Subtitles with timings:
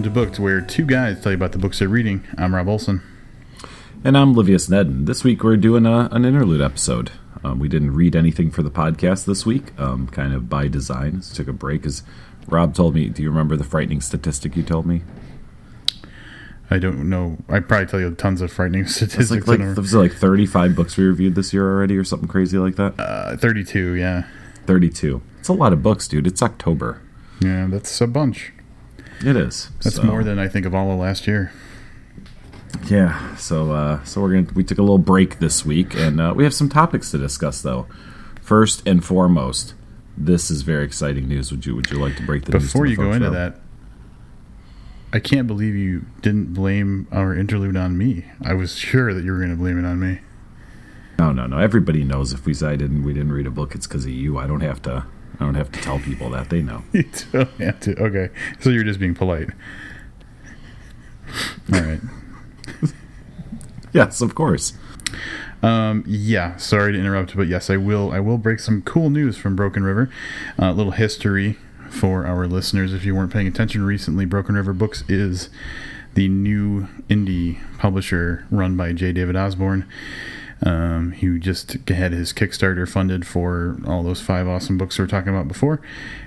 [0.00, 2.26] Welcome to Booked, where two guys tell you about the books they're reading.
[2.38, 3.02] I'm Rob Olson.
[4.02, 5.04] And I'm Livius Nedin.
[5.04, 7.12] This week we're doing a, an interlude episode.
[7.44, 11.16] Um, we didn't read anything for the podcast this week, um, kind of by design.
[11.16, 11.84] Just took a break.
[11.84, 12.02] As
[12.48, 15.02] Rob told me, do you remember the frightening statistic you told me?
[16.70, 17.36] I don't know.
[17.50, 19.46] I probably tell you tons of frightening statistics.
[19.46, 22.76] Like, like, was like 35 books we reviewed this year already, or something crazy like
[22.76, 22.98] that.
[22.98, 24.26] Uh, 32, yeah.
[24.64, 25.20] 32.
[25.40, 26.26] It's a lot of books, dude.
[26.26, 27.02] It's October.
[27.42, 28.54] Yeah, that's a bunch.
[29.24, 29.70] It is.
[29.82, 30.02] That's so.
[30.02, 31.52] more than I think of all of last year.
[32.86, 36.32] Yeah, so uh, so we're gonna we took a little break this week, and uh,
[36.34, 37.86] we have some topics to discuss though.
[38.40, 39.74] First and foremost,
[40.16, 41.50] this is very exciting news.
[41.50, 43.60] Would you would you like to break the before you go into that?
[45.12, 48.26] I can't believe you didn't blame our interlude on me.
[48.42, 50.20] I was sure that you were going to blame it on me.
[51.18, 51.58] No, no, no.
[51.58, 54.12] Everybody knows if we say I didn't, we didn't read a book, it's because of
[54.12, 54.38] you.
[54.38, 55.04] I don't have to.
[55.40, 56.50] I don't have to tell people that.
[56.50, 56.82] They know.
[56.92, 57.98] you don't have to.
[57.98, 58.28] Okay,
[58.60, 59.48] so you're just being polite.
[61.72, 62.00] All right.
[63.92, 64.74] yes, of course.
[65.62, 68.12] Um, yeah, sorry to interrupt, but yes, I will.
[68.12, 70.10] I will break some cool news from Broken River.
[70.58, 71.56] A uh, little history
[71.90, 72.92] for our listeners.
[72.92, 75.48] If you weren't paying attention recently, Broken River Books is
[76.14, 79.12] the new indie publisher run by J.
[79.12, 79.86] David Osborne.
[80.62, 85.08] Um, he just had his Kickstarter funded for all those five awesome books we were
[85.08, 85.80] talking about before.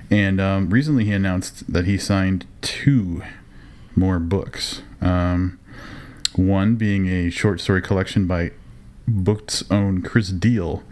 [0.10, 3.22] And um, recently he announced that he signed two
[3.96, 4.82] more books.
[5.02, 5.60] Um,
[6.36, 8.52] one being a short story collection by
[9.08, 10.84] Booked's own Chris Deal.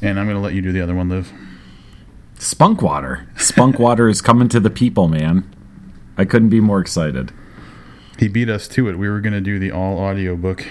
[0.00, 1.32] And I'm going to let you do the other one, Liv.
[2.36, 3.32] Spunkwater.
[3.34, 5.52] Spunkwater is coming to the people, man.
[6.16, 7.32] I couldn't be more excited.
[8.18, 8.96] He beat us to it.
[8.96, 10.66] We were going to do the all audio book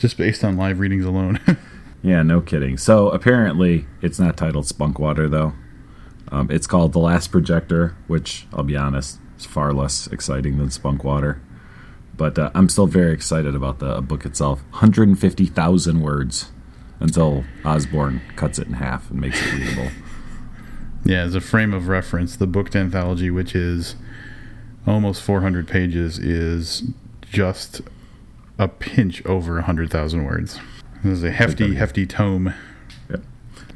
[0.00, 1.38] just based on live readings alone.
[2.02, 2.76] yeah, no kidding.
[2.76, 5.52] So apparently, it's not titled Spunkwater, though.
[6.32, 10.68] Um, it's called The Last Projector, which, I'll be honest, is far less exciting than
[10.68, 11.40] Spunkwater.
[12.16, 14.62] But uh, I'm still very excited about the book itself.
[14.70, 16.50] 150,000 words
[16.98, 19.90] until Osborne cuts it in half and makes it readable.
[21.04, 23.96] Yeah, as a frame of reference, the booked anthology, which is
[24.86, 26.84] almost 400 pages, is
[27.22, 27.80] just
[28.60, 30.60] a pinch over 100,000 words.
[31.02, 32.52] This is a hefty, hefty tome.
[33.08, 33.22] Yep.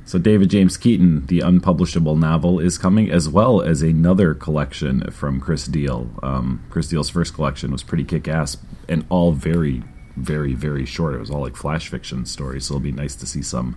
[0.05, 5.41] So, David James Keaton, the unpublishable novel, is coming, as well as another collection from
[5.41, 6.11] Chris Deal.
[6.23, 9.83] Um, Chris Deal's first collection was pretty kick ass and all very
[10.17, 11.15] very very short.
[11.15, 13.77] It was all like flash fiction stories, so it'll be nice to see some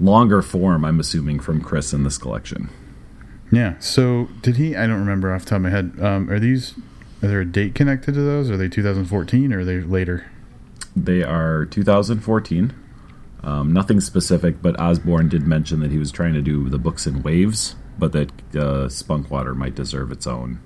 [0.00, 0.84] longer form.
[0.84, 2.68] I'm assuming from Chris in this collection.
[3.50, 3.78] Yeah.
[3.78, 4.76] So did he?
[4.76, 5.92] I don't remember off the top of my head.
[6.00, 6.74] Um, are these?
[7.22, 8.50] Are there a date connected to those?
[8.50, 10.30] Are they 2014 or are they later?
[10.94, 12.74] They are 2014.
[13.42, 17.06] Um, nothing specific, but Osborne did mention that he was trying to do the books
[17.06, 20.60] in waves, but that uh, Spunkwater might deserve its own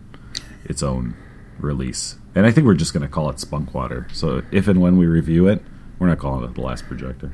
[0.65, 1.15] its own
[1.59, 2.17] release.
[2.35, 4.13] And I think we're just going to call it Spunkwater.
[4.15, 5.63] So if and when we review it,
[5.99, 7.33] we're not calling it the last projector.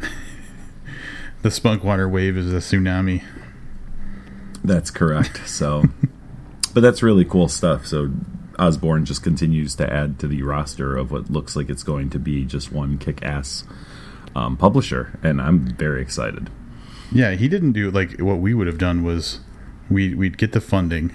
[1.43, 3.23] the Spunkwater wave is a tsunami.
[4.65, 5.47] That's correct.
[5.49, 5.84] So,
[6.75, 7.87] but that's really cool stuff.
[7.87, 8.11] So
[8.59, 12.19] Osborne just continues to add to the roster of what looks like it's going to
[12.19, 13.65] be just one kick-ass
[14.35, 16.51] um, publisher, and I'm very excited.
[17.13, 19.41] Yeah, he didn't do like what we would have done was
[19.89, 21.15] we we'd get the funding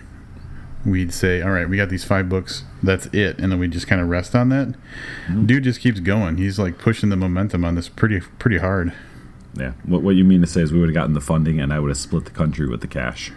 [0.86, 3.88] we'd say, all right, we got these five books, that's it, and then we just
[3.88, 4.68] kind of rest on that.
[5.28, 5.46] Mm-hmm.
[5.46, 6.38] Dude just keeps going.
[6.38, 8.94] He's like pushing the momentum on this pretty pretty hard.
[9.56, 9.74] Yeah.
[9.86, 11.80] What what you mean to say is we would have gotten the funding and I
[11.80, 13.32] would have split the country with the cash.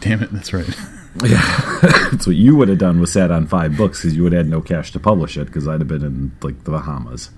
[0.00, 0.68] Damn it, that's right.
[1.16, 1.78] yeah,
[2.10, 4.46] that's what you would have done was sat on five books because you would have
[4.46, 7.30] had no cash to publish it because I'd have been in like the Bahamas.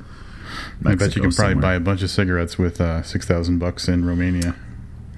[0.80, 1.62] Mexico I bet you can probably somewhere.
[1.62, 4.54] buy a bunch of cigarettes with uh, six thousand bucks in Romania.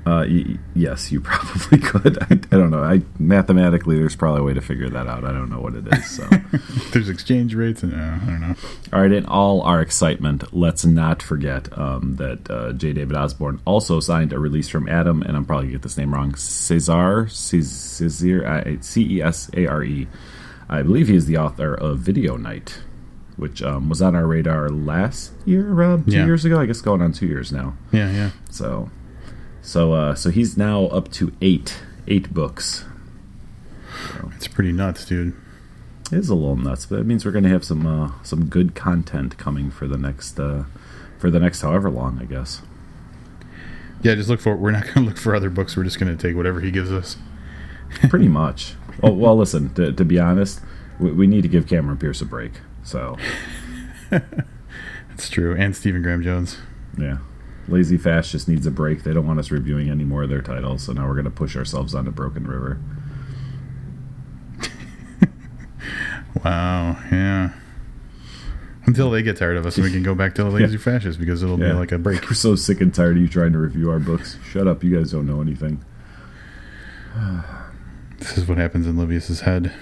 [0.06, 2.17] Uh, y- yes, you probably could.
[2.23, 2.82] I, I, don't know.
[2.82, 5.25] I mathematically, there's probably a way to figure that out.
[5.25, 6.08] I don't know what it is.
[6.08, 6.29] So
[6.93, 8.55] there's exchange rates, and uh, I don't know.
[8.93, 9.11] All right.
[9.11, 12.93] In all our excitement, let's not forget um, that uh, J.
[12.93, 16.14] David Osborne also signed a release from Adam, and I'm probably gonna get this name
[16.14, 16.37] wrong.
[16.37, 20.06] Cesar, Cesar, C E S A R E.
[20.69, 22.79] I believe he is the author of Video Night,
[23.37, 26.26] which um, was on our radar last year, Rob, two yeah.
[26.26, 26.61] years ago.
[26.61, 27.76] I guess going on two years now.
[27.91, 28.31] Yeah, yeah.
[28.50, 28.91] So
[29.67, 31.77] so uh, so he's now up to eight
[32.07, 32.85] eight books.
[34.13, 34.31] So.
[34.37, 35.35] It's pretty nuts, dude.
[36.13, 38.47] It is a little nuts, but it means we're going to have some uh, some
[38.47, 40.65] good content coming for the next uh,
[41.19, 42.63] for the next however long, I guess.
[44.03, 44.55] Yeah, just look for.
[44.55, 45.77] We're not going to look for other books.
[45.77, 47.17] We're just going to take whatever he gives us.
[48.09, 48.75] Pretty much.
[49.03, 49.75] Oh well, listen.
[49.75, 50.61] To, to be honest,
[51.01, 52.53] we, we, need to give Cameron Pierce a break.
[52.85, 53.17] So.
[54.11, 56.59] That's true, and Stephen Graham Jones.
[56.97, 57.19] Yeah.
[57.69, 59.03] Lazy Fascist just needs a break.
[59.03, 61.31] They don't want us reviewing any more of their titles, so now we're going to
[61.31, 62.79] push ourselves onto Broken River.
[66.45, 66.99] Wow.
[67.11, 67.51] Yeah.
[68.85, 71.19] Until they get tired of us and we can go back to the lazy fascists
[71.19, 71.71] because it'll Yeah.
[71.73, 72.23] be like a break.
[72.29, 74.39] We're so sick and tired of you trying to review our books.
[74.51, 75.85] Shut up, you guys don't know anything.
[78.19, 79.73] This is what happens in Livius's head.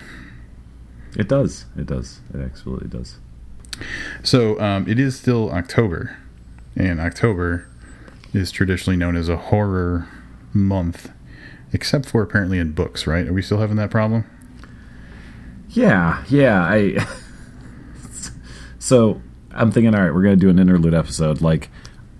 [1.16, 1.66] It does.
[1.78, 2.18] It does.
[2.34, 3.18] It absolutely does.
[4.24, 6.16] So um, it is still October,
[6.74, 7.68] and October
[8.34, 10.08] is traditionally known as a horror
[10.52, 11.10] month,
[11.72, 13.06] except for apparently in books.
[13.06, 13.26] Right?
[13.26, 14.24] Are we still having that problem?
[15.70, 16.62] Yeah, yeah.
[16.62, 17.06] I.
[18.78, 19.20] so
[19.52, 21.40] I'm thinking, all right, we're gonna do an interlude episode.
[21.40, 21.70] Like,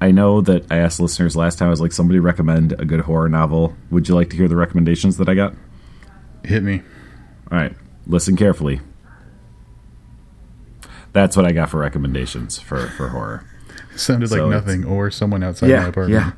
[0.00, 1.68] I know that I asked listeners last time.
[1.68, 3.74] I was like, somebody recommend a good horror novel.
[3.90, 5.54] Would you like to hear the recommendations that I got?
[6.44, 6.82] Hit me.
[7.50, 7.74] All right,
[8.06, 8.80] listen carefully.
[11.12, 13.46] That's what I got for recommendations for for horror.
[13.96, 16.34] Sounded like So it's- nothing, or someone outside my apartment.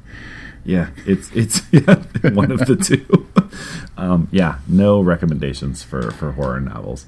[0.64, 1.04] yeah, yeah.
[1.06, 3.26] It's it's yeah, one of the two.
[3.96, 7.06] um, yeah, no recommendations for for horror novels.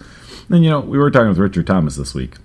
[0.49, 2.37] And you know, we were talking with Richard Thomas this week,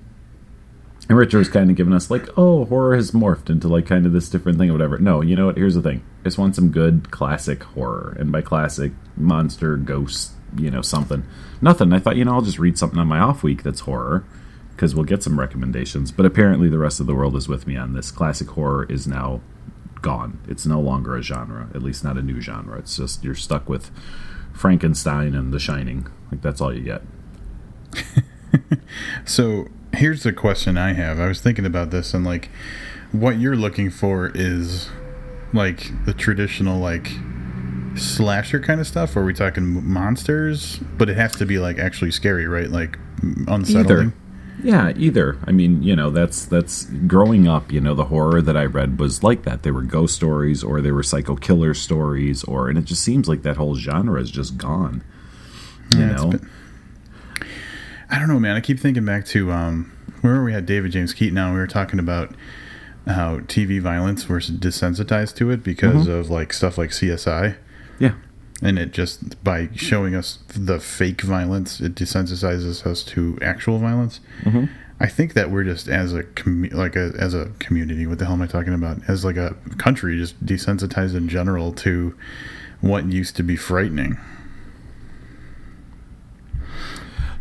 [1.07, 4.05] and Richard was kind of giving us like, oh, horror has morphed into like kind
[4.05, 4.97] of this different thing or whatever.
[4.97, 5.57] No, you know what?
[5.57, 10.31] Here's the thing: I just want some good classic horror, and by classic, monster, ghost,
[10.57, 11.23] you know, something.
[11.61, 11.93] Nothing.
[11.93, 14.25] I thought, you know, I'll just read something on my off week that's horror
[14.83, 16.11] because we'll get some recommendations.
[16.11, 18.11] But apparently, the rest of the world is with me on this.
[18.11, 19.39] Classic horror is now
[20.01, 20.41] gone.
[20.45, 22.79] It's no longer a genre, at least not a new genre.
[22.79, 23.91] It's just you're stuck with
[24.51, 26.07] Frankenstein and The Shining.
[26.29, 27.01] Like that's all you get.
[29.25, 31.19] So here's the question I have.
[31.19, 32.49] I was thinking about this, and like,
[33.11, 34.89] what you're looking for is
[35.53, 37.09] like the traditional like
[37.95, 39.15] slasher kind of stuff.
[39.15, 40.77] Or are we talking monsters?
[40.97, 42.69] But it has to be like actually scary, right?
[42.69, 42.99] Like
[43.47, 44.07] unsettling.
[44.07, 44.13] Either.
[44.63, 45.37] Yeah, either.
[45.45, 48.97] I mean, you know, that's that's growing up, you know, the horror that I read
[48.99, 49.63] was like that.
[49.63, 53.27] They were ghost stories or they were psycho killer stories or and it just seems
[53.27, 55.03] like that whole genre is just gone.
[55.91, 56.29] You Yeah, know?
[56.31, 56.49] been-
[58.09, 58.55] I don't know, man.
[58.55, 61.35] I keep thinking back to um, where we had David James Keaton.
[61.35, 62.33] Now we were talking about
[63.07, 67.57] how TV violence we're desensitized to it because of like stuff like CSI.
[67.99, 68.13] yeah.
[68.61, 74.19] And it just by showing us the fake violence it desensitizes us to actual violence
[74.43, 74.69] Mhm.
[74.99, 76.23] i think that we're just as a
[76.71, 79.55] like a, as a community what the hell am i talking about as like a
[79.77, 82.15] country just desensitized in general to
[82.81, 84.17] what used to be frightening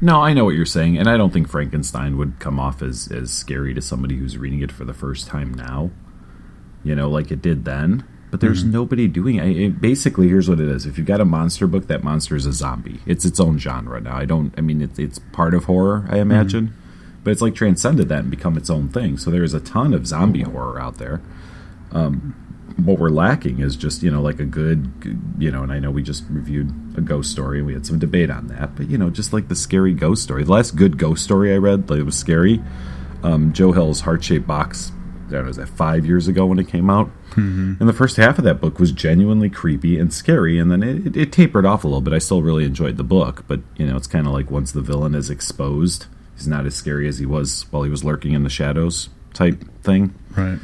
[0.00, 3.06] No, I know what you're saying, and I don't think Frankenstein would come off as
[3.12, 5.90] as scary to somebody who's reading it for the first time now.
[6.82, 8.02] You know, like it did then.
[8.32, 9.44] But there's nobody doing it.
[9.44, 9.81] it.
[9.81, 12.52] Basically, here's what it is: if you've got a monster book, that monster is a
[12.52, 13.00] zombie.
[13.05, 14.17] It's its own genre now.
[14.17, 14.55] I don't.
[14.56, 16.73] I mean, it's it's part of horror, I imagine,
[17.23, 19.19] but it's like transcended that and become its own thing.
[19.19, 21.20] So there's a ton of zombie horror out there.
[21.93, 22.34] Um,
[22.76, 24.90] what we're lacking is just you know like a good
[25.38, 27.99] you know and i know we just reviewed a ghost story and we had some
[27.99, 30.96] debate on that but you know just like the scary ghost story the last good
[30.96, 32.62] ghost story i read like it was scary
[33.22, 34.91] um, joe hill's heart-shaped box
[35.32, 37.08] that was that five years ago when it came out.
[37.31, 37.74] Mm-hmm.
[37.81, 41.06] And the first half of that book was genuinely creepy and scary and then it,
[41.08, 42.12] it, it tapered off a little bit.
[42.12, 44.81] I still really enjoyed the book but you know it's kind of like once the
[44.81, 48.43] villain is exposed he's not as scary as he was while he was lurking in
[48.43, 50.15] the shadows type thing.
[50.36, 50.58] Right.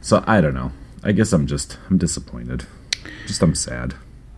[0.00, 0.72] So I don't know.
[1.02, 2.66] I guess I'm just I'm disappointed.
[3.26, 3.94] Just I'm sad.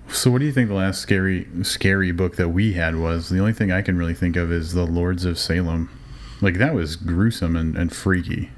[0.09, 3.29] so what do you think the last scary scary book that we had was?
[3.29, 5.91] The only thing i can really think of is the lords of salem.
[6.41, 8.51] Like that was gruesome and, and freaky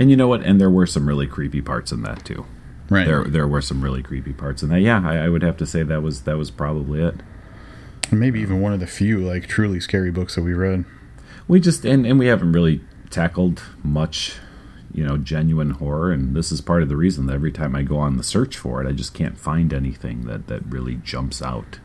[0.00, 0.42] And you know what?
[0.42, 2.46] And there were some really creepy parts in that too.
[2.88, 4.80] right There there were some really creepy parts in that.
[4.80, 7.16] Yeah, I, I would have to say that was that was probably it.
[8.10, 10.84] maybe even one of the few like truly scary books that we read
[11.46, 12.80] We just and, and we haven't really
[13.10, 14.36] tackled much,
[14.92, 17.82] you know, genuine horror, and this is part of the reason that every time I
[17.82, 21.42] go on the search for it, I just can't find anything that that really jumps
[21.42, 21.78] out.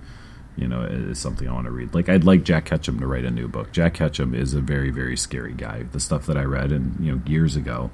[0.57, 1.93] You know, is something I want to read.
[1.93, 3.71] Like I'd like Jack Ketchum to write a new book.
[3.74, 5.83] Jack Ketchum is a very very scary guy.
[5.83, 7.91] The stuff that I read and you know years ago.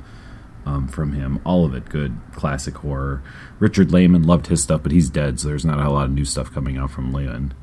[0.64, 3.24] Um, from him, all of it good, classic horror.
[3.58, 6.24] Richard Laymon loved his stuff, but he's dead, so there's not a lot of new
[6.24, 7.56] stuff coming out from Lehman.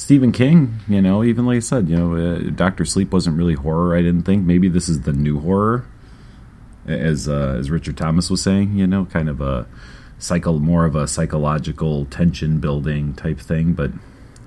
[0.00, 3.54] Stephen King, you know, even like I said, you know, uh, Doctor Sleep wasn't really
[3.54, 3.94] horror.
[3.94, 5.86] I didn't think maybe this is the new horror,
[6.86, 8.78] as uh, as Richard Thomas was saying.
[8.78, 9.66] You know, kind of a
[10.20, 13.72] psycho, more of a psychological tension building type thing.
[13.72, 13.90] But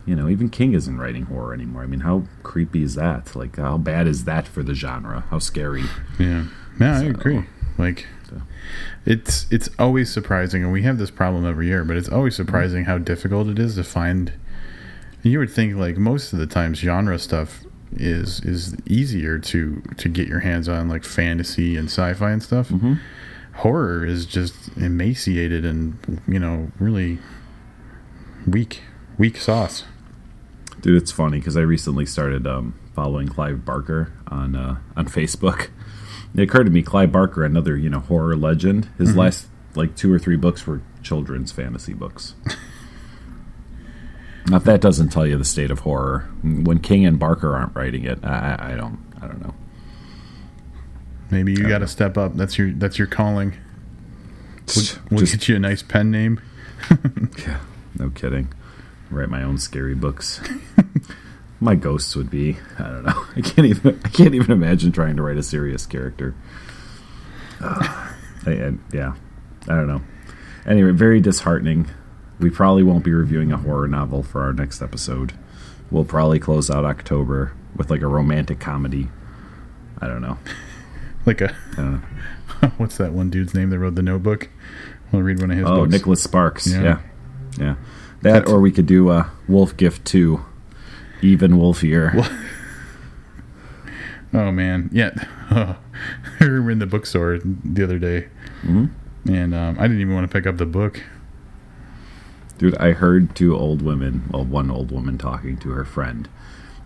[0.06, 1.82] you know, even King isn't writing horror anymore.
[1.84, 3.36] I mean, how creepy is that?
[3.36, 5.24] Like, how bad is that for the genre?
[5.30, 5.84] How scary?
[6.20, 6.46] Yeah,
[6.80, 7.44] yeah, I agree.
[7.78, 8.42] Like, So-
[9.06, 11.84] it's it's always surprising, and we have this problem every year.
[11.84, 14.32] But it's always surprising how difficult it is to find.
[15.22, 17.64] You would think like most of the times genre stuff
[17.96, 22.70] is is easier to to get your hands on, like fantasy and sci-fi and stuff.
[22.70, 23.00] Mhm.
[23.56, 27.20] Horror is just emaciated and you know really
[28.48, 28.82] weak,
[29.18, 29.84] weak sauce.
[30.82, 35.70] Dude, it's funny because I recently started um, following Clive Barker on uh, on Facebook.
[36.36, 38.90] It occurred to me, Clive Barker, another you know horror legend.
[38.98, 39.20] His Mm-hmm.
[39.20, 42.36] last like two or three books were children's fantasy books.
[44.48, 47.76] now, if that doesn't tell you the state of horror, when King and Barker aren't
[47.76, 49.54] writing it, I, I I don't I don't know.
[51.34, 52.36] Maybe you got to step up.
[52.36, 53.54] That's your that's your calling.
[54.76, 56.40] We'll, we'll Just- get you a nice pen name.
[57.40, 57.60] Yeah,
[57.98, 58.54] no kidding.
[59.10, 60.40] Write my own scary books.
[61.60, 63.26] my ghosts would be I don't know.
[63.36, 66.36] I can't even I can't even imagine trying to write a serious character.
[67.62, 68.12] Uh,
[68.46, 69.16] I, I- yeah,
[69.68, 70.02] I don't know.
[70.66, 71.90] Anyway, very disheartening.
[72.40, 75.34] We probably won't be reviewing a horror novel for our next episode.
[75.92, 79.10] We'll probably close out October with like a romantic comedy.
[80.00, 80.38] I don't know.
[81.26, 82.02] Like a don't
[82.78, 84.50] what's that one dude's name that wrote the Notebook?
[85.12, 85.92] I'll read one of his Oh, books.
[85.92, 86.68] Nicholas Sparks.
[86.68, 86.82] Yeah.
[86.84, 87.00] Yeah.
[87.58, 87.76] Yeah.
[88.22, 90.44] That That's- or we could do uh, Wolf Gift 2.
[91.22, 92.14] Even wolfier.
[94.36, 95.12] Oh man, yeah.
[95.52, 95.76] I
[96.40, 98.30] remember in the bookstore the other day,
[98.64, 98.90] Mhm.
[99.30, 101.04] and um, I didn't even want to pick up the book.
[102.58, 106.28] Dude, I heard two old women, well, one old woman talking to her friend,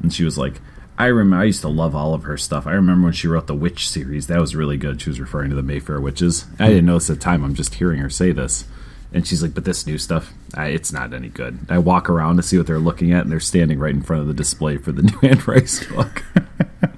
[0.01, 0.59] and she was like,
[0.97, 2.65] I remember, I used to love all of her stuff.
[2.65, 4.27] I remember when she wrote the Witch series.
[4.27, 4.99] That was really good.
[5.01, 6.45] She was referring to the Mayfair Witches.
[6.59, 7.43] I didn't notice at the time.
[7.43, 8.65] I'm just hearing her say this.
[9.13, 11.59] And she's like, but this new stuff, I, it's not any good.
[11.69, 14.21] I walk around to see what they're looking at, and they're standing right in front
[14.21, 16.23] of the display for the new Anne Rice book.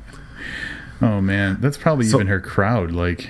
[1.01, 2.91] Oh man, that's probably So- even her crowd.
[2.91, 3.29] Like,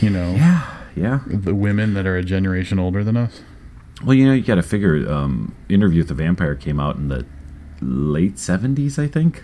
[0.00, 0.76] you know, yeah.
[0.94, 1.20] Yeah.
[1.26, 3.40] the women that are a generation older than us.
[4.04, 5.10] Well, you know, you got to figure.
[5.12, 7.26] Um, Interview with the Vampire came out in the
[7.80, 9.42] late seventies, I think.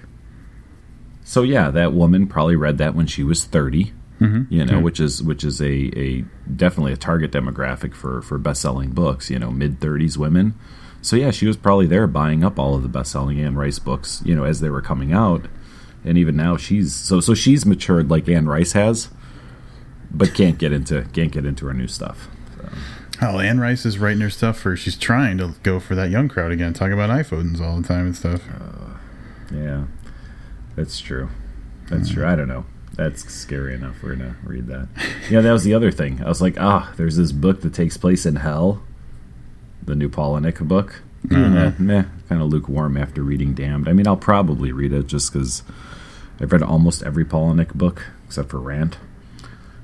[1.28, 4.46] So yeah, that woman probably read that when she was 30 Mhm.
[4.48, 4.80] You know, Yeah.
[4.80, 9.28] which is which is a, a definitely a target demographic for for best selling books.
[9.28, 10.54] You know, mid thirties women.
[11.02, 13.78] So yeah, she was probably there buying up all of the best selling Anne Rice
[13.78, 14.22] books.
[14.24, 15.44] You know, as they were coming out,
[16.02, 19.10] and even now she's so so she's matured like Anne Rice has,
[20.10, 22.28] but can't get into can't get into her new stuff.
[23.20, 24.76] Oh, Anne Rice is writing her stuff for.
[24.76, 26.72] She's trying to go for that young crowd again.
[26.72, 28.40] Talk about iPhones all the time and stuff.
[29.54, 29.84] Yeah,
[30.76, 31.28] that's true.
[31.88, 32.26] That's true.
[32.26, 32.64] I don't know.
[32.94, 34.02] That's scary enough.
[34.02, 34.88] We're gonna read that.
[35.30, 36.22] Yeah, that was the other thing.
[36.22, 38.82] I was like, ah, there's this book that takes place in hell.
[39.82, 41.02] The new Palahniuk book.
[41.28, 43.88] Meh, kind of lukewarm after reading Damned.
[43.88, 45.62] I mean, I'll probably read it just because
[46.40, 48.98] I've read almost every Palahniuk book except for Rant.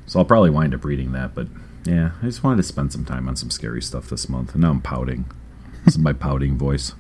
[0.07, 1.35] So I'll probably wind up reading that.
[1.35, 1.49] But
[1.85, 4.53] yeah, I just wanted to spend some time on some scary stuff this month.
[4.53, 5.25] And now I'm pouting.
[5.85, 6.95] This is my pouting voice.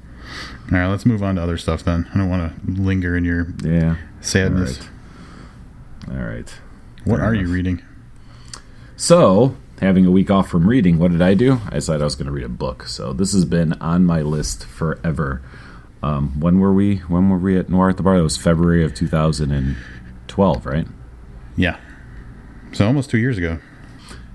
[0.71, 2.09] All right, let's move on to other stuff then.
[2.15, 3.97] I don't want to linger in your Yeah.
[4.21, 4.81] sadness.
[6.09, 6.21] All right.
[6.21, 6.55] All right.
[7.05, 7.83] What Fair are you reading?
[8.97, 11.61] So, having a week off from reading, what did I do?
[11.67, 12.87] I decided I was going to read a book.
[12.87, 15.43] So this has been on my list forever.
[16.03, 16.97] Um, when were we?
[17.09, 18.17] When were we at Noir at the Bar?
[18.17, 20.87] That was February of 2012, right?
[21.57, 21.77] Yeah.
[22.73, 23.59] So almost two years ago.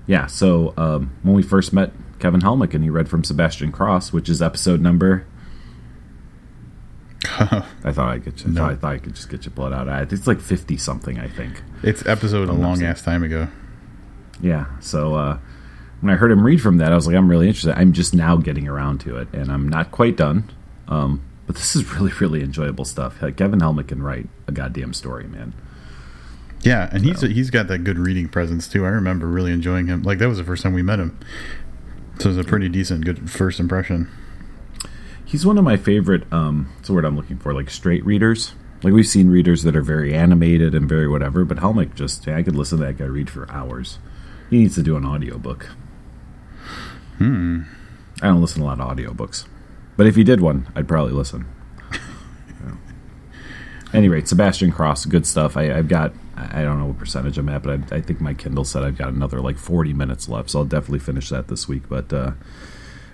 [0.06, 0.26] Yeah.
[0.26, 4.28] So um, when we first met Kevin Helmick, and he read from Sebastian Cross, which
[4.28, 5.24] is episode number.
[7.84, 8.46] I thought I could.
[8.48, 8.64] No.
[8.64, 9.88] I thought I could just get your blood out.
[9.88, 11.62] I- It's like fifty something, I think.
[11.82, 13.48] it's episode a long ass time ago.
[14.40, 14.66] Yeah.
[14.80, 15.38] So uh,
[16.00, 17.74] when I heard him read from that, I was like, I'm really interested.
[17.76, 20.48] I'm just now getting around to it, and I'm not quite done.
[20.86, 23.20] Um, but this is really, really enjoyable stuff.
[23.20, 25.54] Like, Kevin Helmick can write a goddamn story, man.
[26.60, 28.84] Yeah, and he's he's got that good reading presence too.
[28.84, 30.02] I remember really enjoying him.
[30.02, 31.16] Like that was the first time we met him.
[32.18, 34.08] So it was a pretty decent, good first impression.
[35.28, 36.24] He's one of my favorite.
[36.32, 37.52] Um, what's the word I'm looking for?
[37.52, 38.54] Like straight readers.
[38.82, 42.42] Like we've seen readers that are very animated and very whatever, but Helmick just I
[42.42, 43.98] could listen to that guy read for hours.
[44.48, 45.68] He needs to do an audiobook.
[47.18, 47.64] Hmm.
[48.22, 49.44] I don't listen to a lot of audiobooks.
[49.98, 51.44] But if he did one, I'd probably listen.
[51.92, 52.76] Yeah.
[53.92, 55.58] Any rate, Sebastian Cross, good stuff.
[55.58, 58.22] I, I've got, I I don't know what percentage I'm at, but I, I think
[58.22, 61.48] my Kindle said I've got another like 40 minutes left, so I'll definitely finish that
[61.48, 61.82] this week.
[61.86, 62.30] But uh,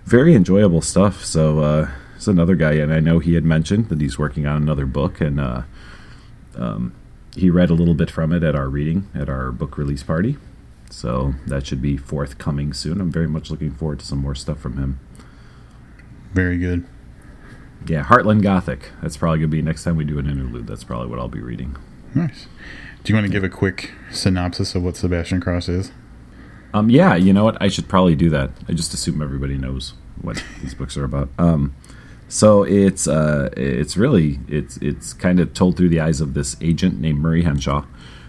[0.05, 1.25] very enjoyable stuff.
[1.25, 1.91] So uh,
[2.25, 5.21] it's another guy, and I know he had mentioned that he's working on another book,
[5.21, 5.63] and uh,
[6.57, 6.95] um,
[7.37, 10.39] he read a little bit from it at our reading, at our book release party.
[10.89, 12.99] So that should be forthcoming soon.
[12.99, 15.01] I'm very much looking forward to some more stuff from him.
[16.33, 16.87] Very good.
[17.87, 18.91] Yeah, Heartland Gothic.
[19.03, 20.67] That's probably going to be next time we do an interlude.
[20.67, 21.77] That's probably what I'll be reading.
[22.15, 22.47] Nice.
[23.03, 25.93] Do you want to give a quick synopsis of what Sebastian Cross is?
[26.73, 27.61] Um, yeah, you know what?
[27.61, 28.51] I should probably do that.
[28.67, 31.29] I just assume everybody knows what these books are about.
[31.39, 31.75] Um,
[32.29, 36.57] so it's uh, it's really it's it's kind of told through the eyes of this
[36.61, 37.85] agent named Murray Henshaw,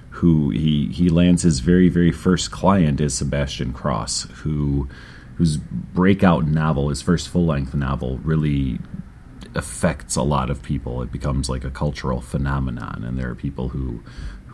[0.10, 4.88] who he he lands his very very first client is Sebastian Cross, who
[5.36, 8.80] whose breakout novel, his first full length novel, really
[9.54, 11.02] affects a lot of people.
[11.02, 14.04] It becomes like a cultural phenomenon, and there are people who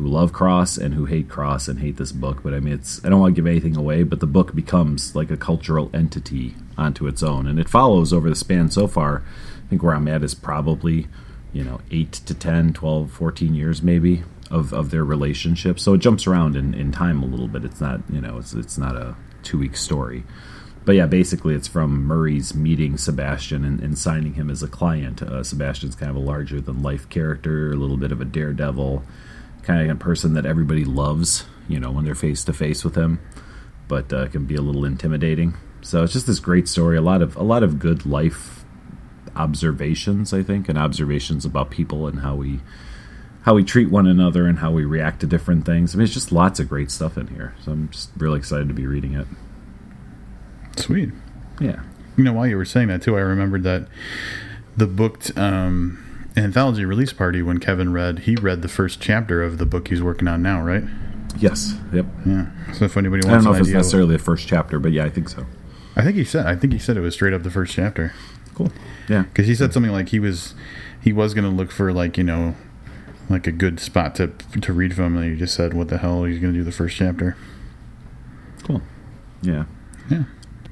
[0.01, 2.41] who love Cross and who hate Cross and hate this book.
[2.41, 5.15] But I mean, it's I don't want to give anything away, but the book becomes
[5.15, 9.23] like a cultural entity onto its own, and it follows over the span so far.
[9.65, 11.07] I think where I'm at is probably
[11.53, 15.97] you know 8 to 10 12 14 years maybe of, of their relationship so it
[15.97, 18.95] jumps around in, in time a little bit it's not you know it's, it's not
[18.95, 20.23] a two week story
[20.85, 25.21] but yeah basically it's from murray's meeting sebastian and, and signing him as a client
[25.21, 29.03] uh, sebastian's kind of a larger than life character a little bit of a daredevil
[29.63, 32.95] kind of a person that everybody loves you know when they're face to face with
[32.95, 33.19] him
[33.87, 37.21] but uh, can be a little intimidating so it's just this great story a lot
[37.21, 38.61] of a lot of good life
[39.35, 42.59] observations, I think, and observations about people and how we
[43.43, 45.95] how we treat one another and how we react to different things.
[45.95, 47.55] I mean, it's just lots of great stuff in here.
[47.63, 49.25] So I'm just really excited to be reading it.
[50.77, 51.09] Sweet.
[51.59, 51.81] Yeah.
[52.17, 53.87] You know, while you were saying that too, I remembered that
[54.77, 59.57] the booked um, anthology release party when Kevin read, he read the first chapter of
[59.57, 60.83] the book he's working on now, right?
[61.37, 61.75] Yes.
[61.93, 62.05] Yep.
[62.25, 62.47] Yeah.
[62.73, 65.05] So if anybody wants, I don't know if it's necessarily the first chapter, but yeah,
[65.05, 65.45] I think so.
[65.95, 66.45] I think he said.
[66.45, 68.13] I think he said it was straight up the first chapter.
[68.53, 68.71] Cool.
[69.09, 69.23] Yeah.
[69.23, 70.53] Because he said something like he was
[71.01, 72.55] he was going to look for like you know
[73.29, 74.27] like a good spot to
[74.61, 76.23] to read from, and he just said, "What the hell?
[76.23, 77.35] He's going to do the first chapter."
[78.63, 78.81] Cool.
[79.41, 79.65] Yeah.
[80.09, 80.23] Yeah.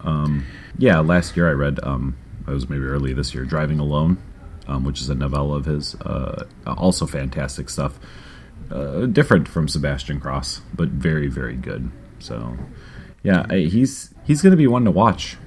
[0.02, 0.46] Um,
[0.78, 1.00] yeah.
[1.00, 1.80] Last year I read.
[1.84, 3.46] Um, it was maybe early this year.
[3.46, 4.18] Driving Alone,
[4.70, 5.96] um, which is a novella of his.
[5.96, 8.00] Uh, also fantastic stuff.
[8.72, 11.92] Uh, different from Sebastian Cross, but very very good.
[12.20, 12.56] So,
[13.24, 15.38] yeah, I, he's he's going to be one to watch.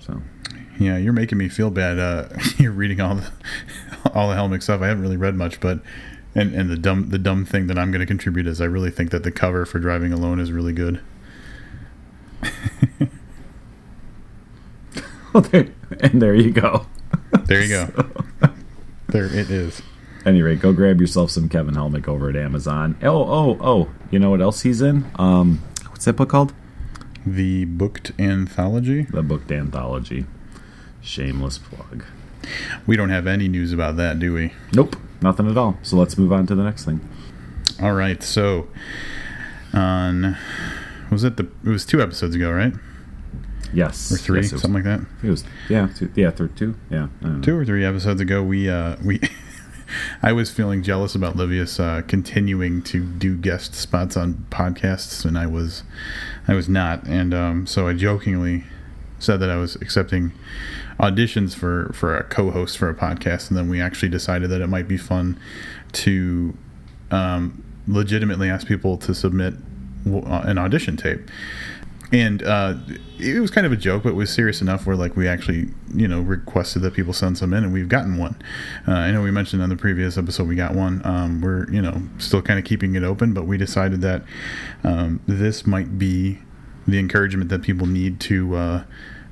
[0.00, 0.20] So.
[0.80, 1.98] Yeah, you're making me feel bad.
[1.98, 3.30] Uh, you're reading all the
[4.12, 4.82] all the Helmick stuff.
[4.82, 5.80] I haven't really read much, but
[6.34, 8.90] and and the dumb the dumb thing that I'm going to contribute is I really
[8.90, 11.00] think that the cover for Driving Alone is really good.
[15.32, 15.68] well, there,
[16.00, 16.86] and there you go.
[17.48, 17.86] There you go.
[19.08, 19.80] there it is.
[20.26, 22.98] Anyway, go grab yourself some Kevin Helmick over at Amazon.
[23.02, 23.88] Oh, oh, oh!
[24.10, 25.10] You know what else he's in?
[25.18, 26.52] Um, what's that book called?
[27.24, 29.04] The booked anthology.
[29.04, 30.26] The booked anthology.
[31.00, 32.04] Shameless plug.
[32.86, 34.52] We don't have any news about that, do we?
[34.74, 35.78] Nope, nothing at all.
[35.82, 37.00] So let's move on to the next thing.
[37.80, 38.22] All right.
[38.22, 38.68] So,
[39.72, 40.36] on
[41.10, 41.44] was it the?
[41.64, 42.74] It was two episodes ago, right?
[43.72, 45.06] Yes, or three, yes, was, something like that.
[45.22, 47.08] It was yeah, two, yeah, third two, yeah,
[47.42, 48.42] two or three episodes ago.
[48.42, 49.20] We uh, we.
[50.22, 55.38] I was feeling jealous about Livius uh, continuing to do guest spots on podcasts, and
[55.38, 55.82] I was,
[56.46, 58.64] I was not, and um, so I jokingly
[59.18, 60.32] said that I was accepting
[61.00, 64.66] auditions for for a co-host for a podcast, and then we actually decided that it
[64.66, 65.38] might be fun
[65.92, 66.56] to
[67.10, 69.54] um, legitimately ask people to submit
[70.04, 71.20] an audition tape.
[72.10, 72.76] And uh,
[73.18, 75.68] it was kind of a joke, but it was serious enough where like we actually,
[75.94, 78.40] you know, requested that people send some in, and we've gotten one.
[78.86, 81.02] Uh, I know we mentioned on the previous episode we got one.
[81.04, 84.24] Um, we're you know still kind of keeping it open, but we decided that
[84.84, 86.38] um, this might be
[86.86, 88.84] the encouragement that people need to uh,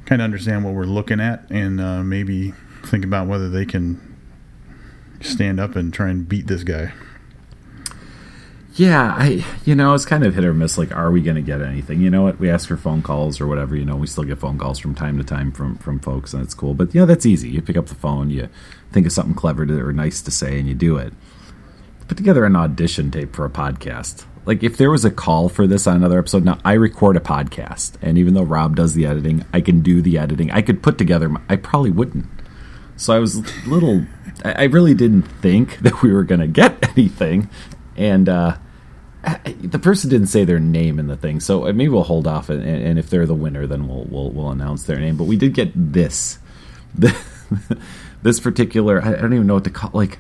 [0.05, 2.53] kind of understand what we're looking at and uh, maybe
[2.85, 4.17] think about whether they can
[5.21, 6.93] stand up and try and beat this guy.
[8.77, 10.77] Yeah, I you know it's kind of hit or miss.
[10.77, 12.03] Like, are we going to get anything?
[12.03, 12.39] You know what?
[12.39, 13.75] We ask for phone calls or whatever.
[13.75, 16.43] You know, we still get phone calls from time to time from from folks, and
[16.43, 16.75] it's cool.
[16.75, 17.49] But you know, that's easy.
[17.49, 18.51] You pick up the phone, you
[18.93, 21.15] think of something clever to, or nice to say, and you do it.
[22.07, 25.67] Put together an audition tape for a podcast like if there was a call for
[25.67, 29.05] this on another episode now i record a podcast and even though rob does the
[29.05, 32.27] editing i can do the editing i could put together my, i probably wouldn't
[32.97, 34.07] so i was little
[34.45, 37.51] i really didn't think that we were going to get anything
[37.97, 38.57] and uh
[39.61, 42.63] the person didn't say their name in the thing, so maybe we'll hold off, and,
[42.63, 45.17] and if they're the winner, then we'll, we'll we'll announce their name.
[45.17, 46.39] But we did get this,
[48.23, 49.03] this particular.
[49.03, 49.91] I don't even know what to call.
[49.93, 50.19] Like,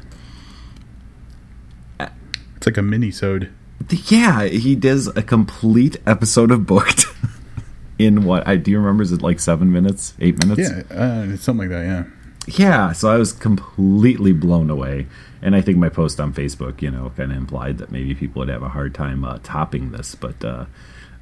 [2.01, 3.53] it's like a mini-sode.
[3.91, 7.07] Yeah, he does a complete episode of Booked
[7.99, 9.05] in what I do you remember?
[9.05, 10.69] Is it like seven minutes, eight minutes?
[10.69, 11.85] Yeah, uh, something like that.
[11.85, 12.05] Yeah.
[12.47, 15.09] Yeah, so I was completely blown away,
[15.43, 18.39] and I think my post on Facebook, you know, kind of implied that maybe people
[18.41, 20.67] would have a hard time uh, topping this, but uh,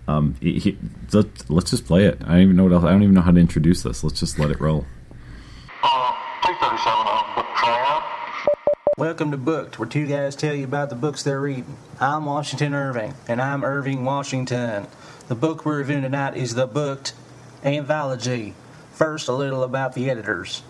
[0.07, 0.79] um, he, he,
[1.49, 2.19] let's just play it.
[2.25, 2.85] I don't even know what else.
[2.85, 4.05] I don't even know how to introduce this.
[4.05, 4.85] Let's just let it roll.
[5.83, 6.13] Uh,
[6.45, 8.03] 237 on book trial.
[8.99, 11.79] Welcome to Booked, where two guys tell you about the books they're reading.
[12.01, 14.89] I'm Washington Irving, and I'm Irving Washington.
[15.29, 17.15] The book we're reviewing tonight is The Booked
[17.65, 18.53] Anthology.
[18.93, 20.63] First, a little about the editors.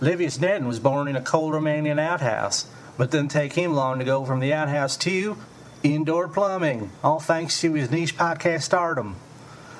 [0.00, 4.04] Livius Nedin was born in a coal Romanian outhouse, but didn't take him long to
[4.04, 5.36] go from the outhouse to
[5.82, 9.16] indoor plumbing, all thanks to his niche podcast stardom.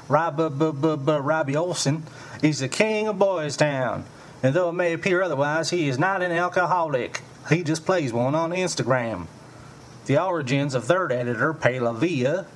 [0.09, 2.03] Robbie Olson
[2.43, 4.05] is the king of Boys Town.
[4.43, 7.23] And though it may appear otherwise, he is not an alcoholic.
[7.49, 9.27] He just plays one on Instagram.
[10.07, 12.47] The origins of third editor, Palavia,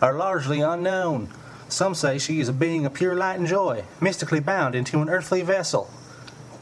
[0.00, 1.28] are largely unknown.
[1.68, 5.08] Some say she is a being of pure light and joy, mystically bound into an
[5.08, 5.90] earthly vessel,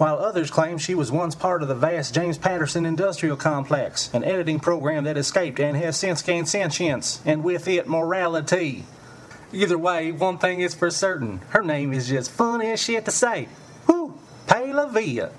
[0.00, 4.24] while others claim she was once part of the vast James Patterson industrial complex, an
[4.24, 8.86] editing program that escaped and has since gained sentience, and with it morality.
[9.52, 13.10] Either way, one thing is for certain her name is just funny as shit to
[13.10, 13.46] say.
[13.86, 14.14] Whoo!
[14.46, 15.32] Palavia.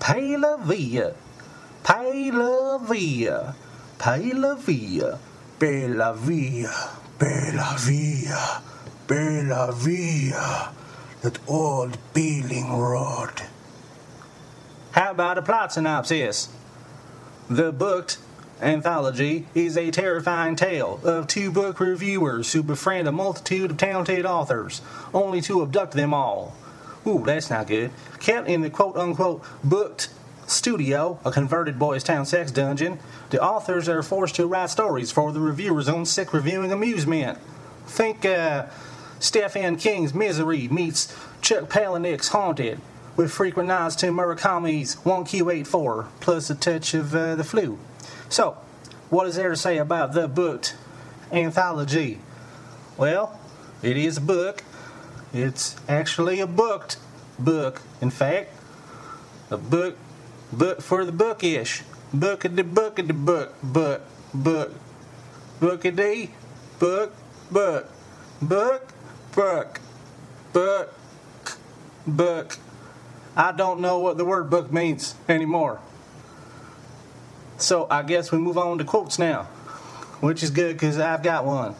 [0.00, 1.14] Palavia.
[1.84, 3.54] Palavia.
[3.98, 5.18] Palavia.
[5.60, 6.74] Bella Via.
[7.20, 8.62] Bella Via.
[9.06, 10.72] Bella Via.
[11.22, 13.42] That old peeling rod.
[14.98, 16.48] How about a plot synopsis?
[17.48, 18.18] The booked
[18.60, 24.26] anthology is a terrifying tale of two book reviewers who befriend a multitude of talented
[24.26, 24.82] authors,
[25.14, 26.52] only to abduct them all.
[27.06, 27.92] Ooh, that's not good.
[28.18, 30.08] Kept in the quote unquote booked
[30.48, 32.98] studio, a converted boys' town sex dungeon,
[33.30, 37.38] the authors are forced to write stories for the reviewers' own sick reviewing amusement.
[37.86, 38.66] Think uh,
[39.20, 42.80] Stephen King's Misery meets Chuck Palahniuk's Haunted,
[43.18, 47.76] with frequent nods to Murakami's 1Q84, plus a touch of uh, the flu.
[48.28, 48.56] So,
[49.10, 50.76] what is there to say about the booked
[51.32, 52.20] anthology?
[52.96, 53.36] Well,
[53.82, 54.62] it is a book.
[55.34, 56.98] It's actually a booked
[57.40, 58.52] book, in fact.
[59.50, 59.96] A book,
[60.52, 61.82] book for the bookish.
[62.14, 64.02] Book of the book of the book, book,
[64.32, 64.72] book.
[65.58, 66.28] Book of the
[66.78, 67.12] book,
[67.50, 67.90] book.
[68.40, 68.92] Book,
[69.34, 69.80] book.
[70.52, 70.94] Book,
[72.06, 72.58] book.
[73.36, 75.80] I don't know what the word book means anymore.
[77.58, 79.44] So I guess we move on to quotes now,
[80.20, 81.74] which is good because I've got one.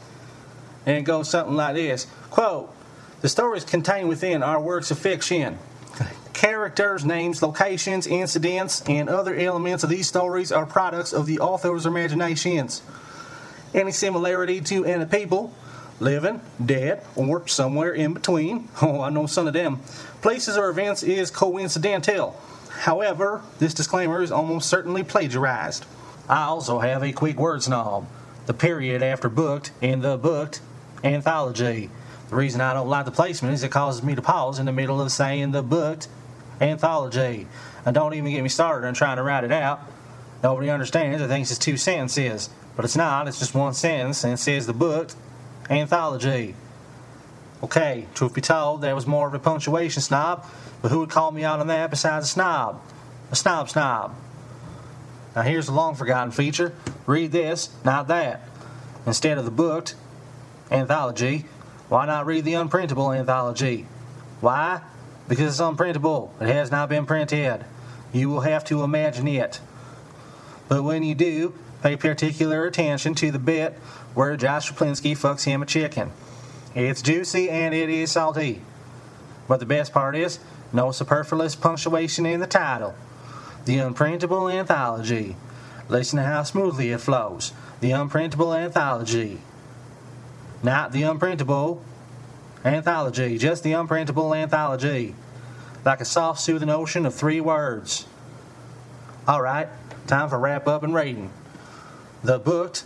[0.87, 2.75] And it goes something like this Quote
[3.21, 5.59] The stories contained within are works of fiction.
[6.33, 11.85] Characters, names, locations, incidents, and other elements of these stories are products of the author's
[11.85, 12.81] imaginations.
[13.75, 15.53] Any similarity to any people,
[16.01, 19.81] living, dead, or somewhere in between, oh, I know some of them,
[20.23, 22.41] places or events is coincidental.
[22.71, 25.85] However, this disclaimer is almost certainly plagiarized.
[26.29, 28.07] I also have a quick word snob.
[28.47, 30.61] The period after booked in the booked
[31.03, 31.91] anthology.
[32.31, 34.73] The reason I don't like the placement is it causes me to pause in the
[34.73, 36.09] middle of saying the booked
[36.61, 37.47] anthology.
[37.85, 39.81] And don't even get me started on trying to write it out.
[40.43, 41.23] Nobody understands.
[41.23, 42.51] It thinks it's two sentences.
[42.77, 43.27] But it's not.
[43.27, 45.17] It's just one sentence and it says the booked
[45.71, 46.55] anthology.
[47.63, 50.47] Okay, truth be told, there was more of a punctuation snob,
[50.81, 52.81] but who would call me out on that besides a snob?
[53.31, 54.15] A snob snob.
[55.35, 56.75] Now here's the long forgotten feature.
[57.07, 58.43] Read this, not that.
[59.07, 59.95] Instead of the booked
[60.71, 61.47] anthology,
[61.89, 63.87] why not read the unprintable anthology?
[64.41, 64.83] Why?
[65.27, 66.31] Because it's unprintable.
[66.41, 67.65] It has not been printed.
[68.13, 69.61] You will have to imagine it.
[70.69, 73.75] But when you do, pay particular attention to the bit
[74.15, 76.13] where Josh Raplinsky fucks him a chicken.
[76.75, 78.63] It's juicy and it is salty.
[79.47, 80.39] But the best part is,
[80.73, 82.95] no superfluous punctuation in the title.
[83.65, 85.37] The Unprintable Anthology.
[85.89, 87.53] Listen to how smoothly it flows.
[87.81, 89.41] The Unprintable Anthology.
[90.63, 91.81] Not the Unprintable
[92.65, 95.15] Anthology, just the Unprintable Anthology.
[95.85, 98.07] Like a soft, soothing ocean of three words.
[99.29, 99.69] Alright,
[100.07, 101.31] time for wrap up and rating.
[102.23, 102.85] The Booked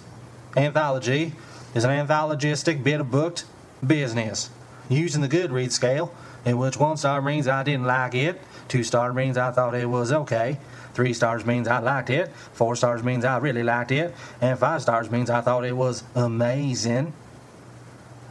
[0.56, 1.32] Anthology
[1.74, 3.44] is an anthologistic bit of booked
[3.86, 4.50] business
[4.90, 6.12] using the Goodreads scale,
[6.44, 9.88] in which one star means I didn't like it, two stars means I thought it
[9.88, 10.58] was okay,
[10.92, 14.82] three stars means I liked it, four stars means I really liked it, and five
[14.82, 17.14] stars means I thought it was amazing.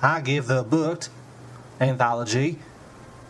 [0.03, 1.09] I give the booked
[1.79, 2.59] anthology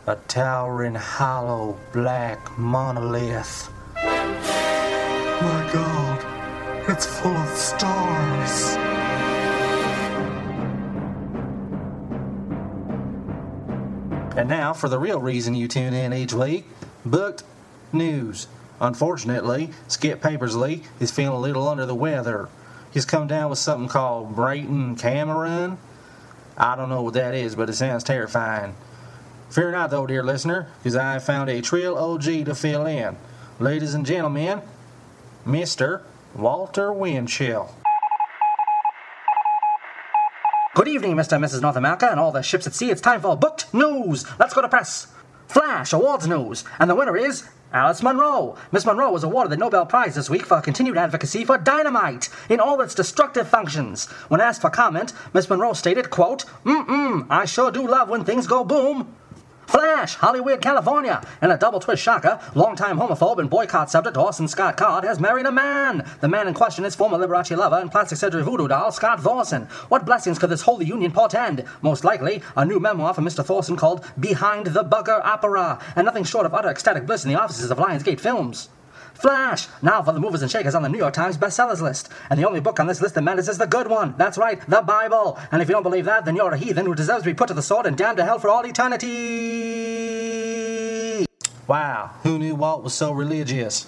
[0.07, 3.71] a towering hollow black monolith.
[3.95, 6.10] My God,
[6.91, 8.75] it's full of stars.
[14.35, 16.65] And now for the real reason you tune in each week
[17.05, 17.43] booked
[17.93, 18.47] news.
[18.81, 22.49] Unfortunately, Skip Papersley is feeling a little under the weather.
[22.91, 25.77] He's come down with something called Brayton Cameron.
[26.57, 28.75] I don't know what that is, but it sounds terrifying.
[29.49, 33.15] Fear not, though, dear listener, because I have found a trill OG to fill in.
[33.59, 34.61] Ladies and gentlemen,
[35.45, 36.01] Mr.
[36.35, 37.69] Walter Winchell.
[40.73, 41.33] Good evening, Mr.
[41.33, 41.61] and Mrs.
[41.61, 42.89] North America and all the ships at sea.
[42.89, 44.25] It's time for booked news.
[44.39, 45.07] Let's go to press.
[45.49, 46.63] Flash Awards news.
[46.79, 48.55] And the winner is Alice Munro.
[48.71, 52.61] Miss Munro was awarded the Nobel Prize this week for continued advocacy for dynamite in
[52.61, 54.05] all its destructive functions.
[54.29, 58.47] When asked for comment, Miss Munro stated, quote, Mm-mm, I sure do love when things
[58.47, 59.13] go boom.
[59.71, 61.21] Flash, Hollywood, California.
[61.41, 65.45] In a double twist shocker, longtime homophobe and boycott subject Orson Scott Card has married
[65.45, 66.05] a man.
[66.19, 69.67] The man in question is former Liberace lover and plastic surgery voodoo doll Scott Thorson.
[69.87, 71.63] What blessings could this holy union portend?
[71.81, 73.45] Most likely, a new memoir from Mr.
[73.45, 77.39] Thorson called Behind the Bugger Opera, and nothing short of utter ecstatic bliss in the
[77.39, 78.67] offices of Lionsgate Films.
[79.21, 79.67] Flash!
[79.83, 82.09] Now for the movers and shakers on the New York Times bestsellers list.
[82.31, 84.15] And the only book on this list that matters is the good one.
[84.17, 85.37] That's right, the Bible.
[85.51, 87.49] And if you don't believe that, then you're a heathen who deserves to be put
[87.49, 89.11] to the sword and damned to hell for all eternity.
[91.67, 93.85] Wow, who knew Walt was so religious?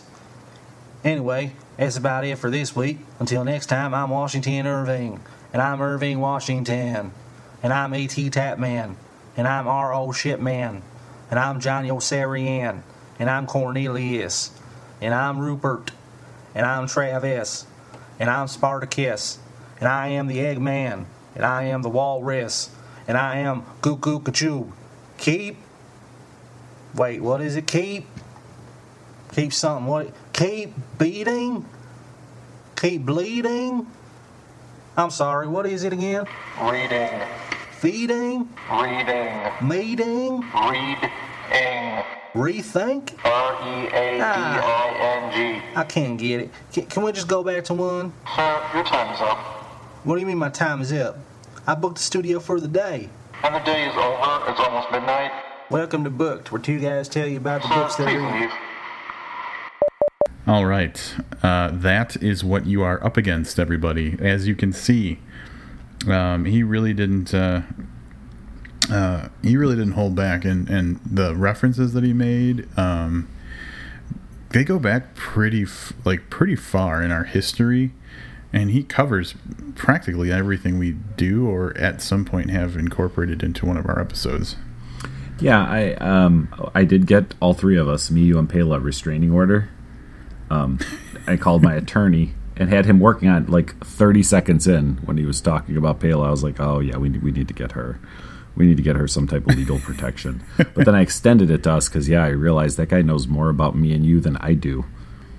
[1.04, 3.00] Anyway, that's about it for this week.
[3.20, 5.20] Until next time, I'm Washington Irving,
[5.52, 7.12] and I'm Irving Washington,
[7.64, 8.30] and I'm A.T.
[8.30, 8.98] Tapman,
[9.36, 10.12] and I'm R.O.
[10.12, 10.84] Shipman,
[11.32, 12.84] and I'm Johnny Osarian,
[13.18, 14.52] and I'm Cornelius,
[15.04, 15.92] and I'm Rupert,
[16.56, 17.66] and I'm Travis,
[18.20, 19.38] and I'm Spartacus,
[19.80, 22.70] and I am the Eggman, and I am the Walrus,
[23.06, 24.72] and I am Goo Goo Gachoo.
[25.18, 25.58] Keep.
[26.96, 27.68] Wait, what is it?
[27.68, 28.08] Keep.
[29.36, 29.88] Keep something.
[29.88, 30.14] What?
[30.32, 31.66] Keep beating.
[32.78, 33.88] Keep bleeding.
[34.96, 35.48] I'm sorry.
[35.48, 36.26] What is it again?
[36.62, 37.20] Reading.
[37.80, 38.48] Feeding.
[38.72, 39.52] Reading.
[39.62, 40.44] Meeting.
[40.70, 42.04] Reading.
[42.34, 43.14] Rethink.
[43.24, 45.66] R E A D I N G.
[45.76, 46.50] I can't get it.
[46.72, 48.12] Can, can we just go back to one?
[48.36, 49.38] Sir, your time is up.
[50.04, 51.18] What do you mean my time is up?
[51.68, 53.10] I booked the studio for the day.
[53.44, 54.50] And the day is over.
[54.50, 55.32] It's almost midnight.
[55.70, 58.42] Welcome to Booked, where two guys tell you about the Sir, books they please read.
[58.42, 58.52] leave.
[60.48, 61.16] All right.
[61.44, 64.18] Uh, that is what you are up against, everybody.
[64.20, 65.20] As you can see,
[66.08, 67.32] um, he really didn't.
[67.34, 67.62] Uh,
[68.94, 73.28] uh, he really didn't hold back, and and the references that he made, um,
[74.52, 77.92] they go back pretty f- like pretty far in our history,
[78.54, 79.34] and he covers
[79.74, 84.58] practically everything we do or at some point have incorporated into one of our episodes.
[85.40, 89.32] Yeah, I um I did get all three of us, me, you, and Pela, restraining
[89.32, 89.70] order.
[90.52, 90.78] Um,
[91.26, 95.26] I called my attorney and had him working on like 30 seconds in when he
[95.26, 96.28] was talking about Pela.
[96.28, 98.00] I was like, oh yeah, we we need to get her.
[98.56, 100.44] We need to get her some type of legal protection.
[100.58, 103.50] But then I extended it to us because yeah, I realized that guy knows more
[103.50, 104.86] about me and you than I do.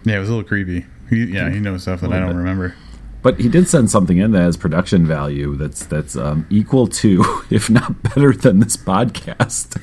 [0.05, 0.87] Yeah, it was a little creepy.
[1.09, 2.37] He, yeah, he knows stuff that I don't bit.
[2.37, 2.75] remember.
[3.23, 7.43] But he did send something in that has production value that's that's um, equal to,
[7.51, 9.81] if not better than this podcast,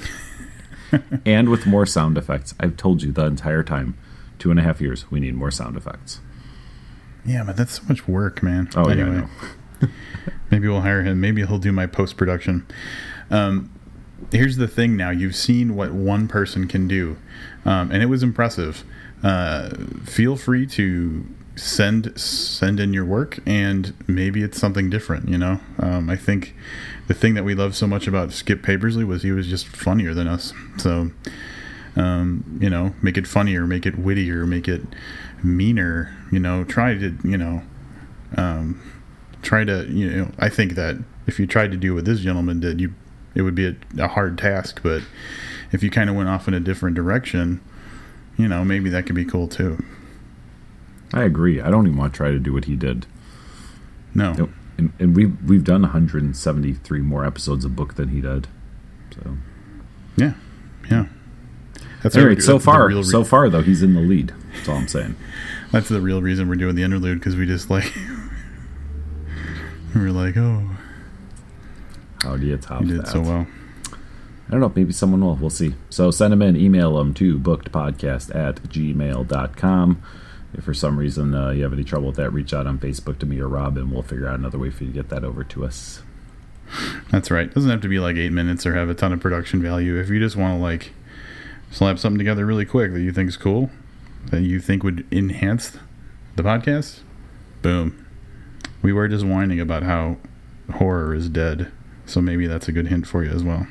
[1.26, 2.54] and with more sound effects.
[2.60, 3.98] I've told you the entire time,
[4.38, 6.20] two and a half years, we need more sound effects.
[7.26, 8.70] Yeah, but that's so much work, man.
[8.76, 9.30] Oh yeah, I know.
[10.52, 11.20] maybe we'll hire him.
[11.20, 12.68] Maybe he'll do my post production.
[13.32, 13.72] Um,
[14.32, 14.96] here's the thing.
[14.96, 17.18] Now you've seen what one person can do,
[17.66, 18.84] um, and it was impressive.
[19.24, 19.70] Uh,
[20.06, 25.30] feel free to send send in your work, and maybe it's something different.
[25.30, 26.56] You know, um, I think
[27.08, 30.14] the thing that we love so much about Skip Papersley was he was just funnier
[30.14, 30.54] than us.
[30.78, 31.12] So
[31.96, 34.82] um, you know, make it funnier, make it wittier, make it
[35.44, 36.16] meaner.
[36.32, 37.64] You know, try to you know
[38.38, 38.82] um,
[39.42, 40.96] try to you know i think that
[41.28, 42.94] if you tried to do what this gentleman did you
[43.36, 45.02] it would be a, a hard task but
[45.72, 47.62] if you kind of went off in a different direction
[48.38, 49.84] you know maybe that could be cool too
[51.14, 51.60] I agree.
[51.60, 53.06] I don't even want to try to do what he did.
[54.16, 54.50] no.
[54.78, 58.48] And, and we've we've done 173 more episodes of book than he did.
[59.14, 59.36] So
[60.16, 60.36] yeah
[60.90, 61.08] yeah
[62.02, 64.32] that's anyway, our- so far, re- so far though, he's in the lead.
[64.56, 65.18] That's all I'm saying.
[65.74, 67.94] that's the real reason we're doing the interlude because we just like
[69.94, 70.64] we are like oh
[72.24, 73.08] How do you top you did that?
[73.08, 73.48] so well
[74.52, 74.74] I don't know.
[74.76, 75.36] Maybe someone will.
[75.38, 75.76] We'll see.
[75.90, 76.58] So send them in.
[76.58, 80.04] Email them to bookedpodcast at gmail.com.
[80.54, 83.18] If for some reason uh, you have any trouble with that, reach out on Facebook
[83.20, 85.24] to me or Rob, and we'll figure out another way for you to get that
[85.24, 86.02] over to us.
[87.12, 87.48] That's right.
[87.48, 89.98] It doesn't have to be like eight minutes or have a ton of production value.
[89.98, 90.92] If you just want to like
[91.70, 93.70] slap something together really quick that you think is cool,
[94.26, 95.78] that you think would enhance
[96.36, 97.00] the podcast,
[97.62, 98.06] boom.
[98.82, 100.18] We were just whining about how
[100.74, 101.72] horror is dead,
[102.06, 103.68] so maybe that's a good hint for you as well.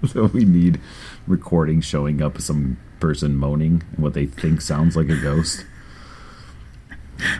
[0.06, 0.80] so we need
[1.26, 5.64] recording showing up some person moaning and what they think sounds like a ghost.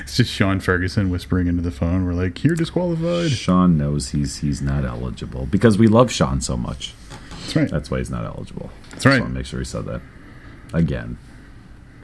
[0.00, 2.06] It's just Sean Ferguson whispering into the phone.
[2.06, 6.56] We're like, "You're disqualified." Sean knows he's he's not eligible because we love Sean so
[6.56, 6.94] much.
[7.30, 7.70] That's right.
[7.70, 8.70] That's why he's not eligible.
[8.90, 9.12] That's right.
[9.12, 10.00] Just want to make sure he said that
[10.72, 11.18] again,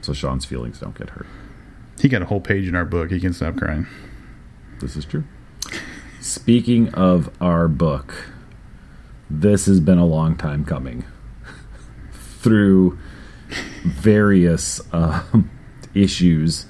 [0.01, 1.27] so Sean's feelings don't get hurt.
[1.99, 3.11] He got a whole page in our book.
[3.11, 3.87] He can stop crying.
[4.83, 5.23] This is true.
[6.19, 8.33] Speaking of our book,
[9.29, 11.05] this has been a long time coming.
[12.11, 12.99] Through
[13.85, 15.49] various um,
[15.93, 16.65] issues,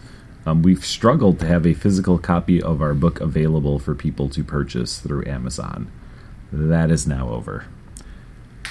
[0.46, 4.44] um, we've struggled to have a physical copy of our book available for people to
[4.44, 5.92] purchase through Amazon.
[6.52, 7.66] that is now over.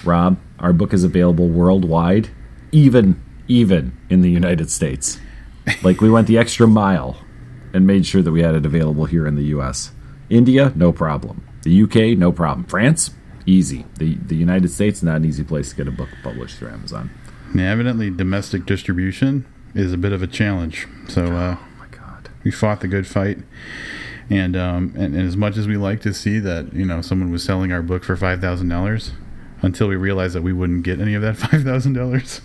[0.04, 2.28] Rob, our book is available worldwide,
[2.70, 5.18] even even in the United States.
[5.82, 7.16] Like we went the extra mile
[7.72, 9.92] and made sure that we had it available here in the US.
[10.30, 11.46] India, no problem.
[11.62, 12.64] The UK, no problem.
[12.66, 13.10] France,
[13.46, 13.84] easy.
[13.98, 17.10] The the United States, not an easy place to get a book published through Amazon.
[17.54, 20.86] Yeah, evidently, domestic distribution is a bit of a challenge.
[21.08, 22.30] So uh, Oh my god.
[22.44, 23.38] we fought the good fight.
[24.30, 27.30] And, um, and and as much as we like to see that you know someone
[27.30, 29.12] was selling our book for five thousand dollars,
[29.60, 32.40] until we realized that we wouldn't get any of that five thousand dollars.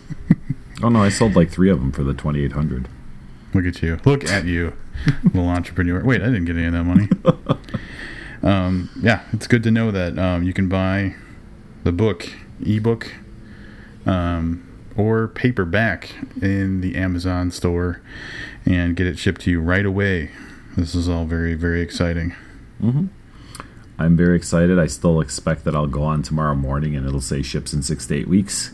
[0.84, 2.88] Oh no, I sold like three of them for the twenty eight hundred.
[3.54, 4.00] Look at you!
[4.06, 4.74] Look at you,
[5.24, 6.04] little entrepreneur.
[6.04, 7.08] Wait, I didn't get any of that money.
[8.44, 11.16] um, yeah, it's good to know that um, you can buy
[11.84, 12.30] the book,
[12.64, 13.14] ebook,
[14.06, 14.64] um,
[14.98, 18.02] or paperback in the Amazon store
[18.66, 20.32] and get it shipped to you right away.
[20.76, 22.36] This is all very, very exciting.
[24.00, 24.78] I'm very excited.
[24.78, 28.06] I still expect that I'll go on tomorrow morning and it'll say ships in six
[28.08, 28.72] to eight weeks.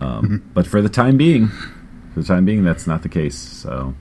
[0.00, 1.50] Um, But for the time being,
[2.16, 3.36] for the time being, that's not the case.
[3.36, 3.94] So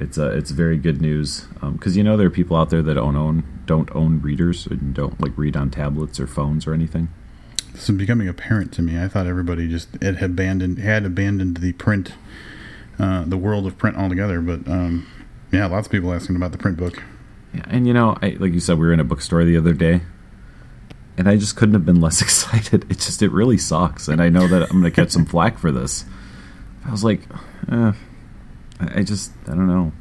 [0.00, 2.94] it's uh, it's very good news because you know there are people out there that
[2.94, 7.08] don't own don't own readers and don't like read on tablets or phones or anything.
[7.74, 8.98] This is becoming apparent to me.
[8.98, 12.14] I thought everybody just it had abandoned had abandoned the print,
[12.98, 14.40] uh, the world of print altogether.
[14.40, 15.06] But um,
[15.52, 17.02] yeah, lots of people asking about the print book.
[17.52, 19.74] Yeah, and you know, I, like you said, we were in a bookstore the other
[19.74, 20.00] day,
[21.18, 22.90] and I just couldn't have been less excited.
[22.90, 25.58] It just it really sucks, and I know that I'm going to catch some flack
[25.58, 26.06] for this.
[26.86, 27.22] I was like,
[27.70, 27.92] eh,
[28.80, 29.92] I I just I don't know.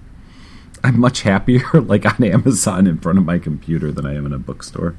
[0.83, 4.33] I'm much happier like on Amazon in front of my computer than I am in
[4.33, 4.95] a bookstore.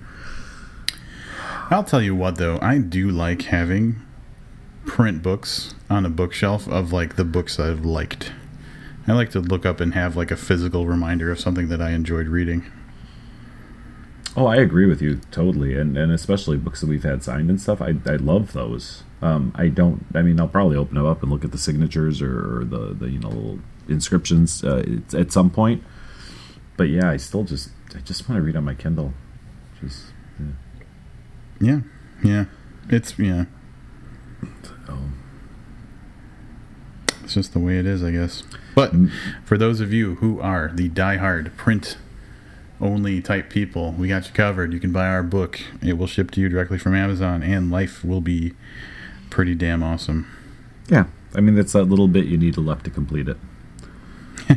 [1.70, 4.00] I'll tell you what though, I do like having
[4.86, 8.32] print books on a bookshelf of like the books I've liked.
[9.06, 11.90] I like to look up and have like a physical reminder of something that I
[11.90, 12.70] enjoyed reading.
[14.36, 17.60] Oh, I agree with you totally, and and especially books that we've had signed and
[17.60, 17.80] stuff.
[17.80, 19.04] I I love those.
[19.24, 20.04] Um, I don't.
[20.14, 22.92] I mean, I'll probably open them up and look at the signatures or, or the
[22.92, 23.58] the you know little
[23.88, 24.84] inscriptions uh,
[25.14, 25.82] at some point.
[26.76, 29.14] But yeah, I still just I just want to read on my Kindle.
[29.80, 30.12] Just
[31.58, 31.80] Yeah,
[32.22, 32.44] yeah,
[32.90, 33.46] it's yeah,
[34.90, 35.08] oh,
[37.22, 38.42] it's just the way it is, I guess.
[38.74, 38.92] But
[39.42, 41.96] for those of you who are the die-hard print
[42.78, 44.74] only type people, we got you covered.
[44.74, 45.60] You can buy our book.
[45.80, 48.52] It will ship to you directly from Amazon, and life will be
[49.34, 50.28] pretty damn awesome.
[50.88, 51.06] yeah.
[51.34, 53.36] I mean, that's that little bit you need to left to complete it.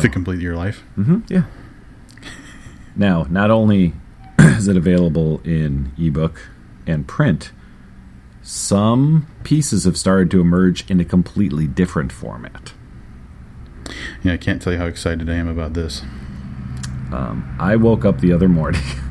[0.00, 0.84] To complete your life.
[0.96, 1.44] Mm-hmm, yeah.
[2.94, 3.94] Now, not only
[4.38, 6.50] is it available in ebook
[6.86, 7.50] and print,
[8.42, 12.74] some pieces have started to emerge in a completely different format.
[14.22, 16.02] Yeah, I can't tell you how excited I am about this.
[17.10, 18.82] Um, I woke up the other morning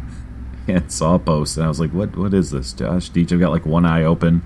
[0.70, 2.18] and saw a post, and I was like, "What?
[2.18, 4.44] What is this, Josh Deach?" I've got like one eye open,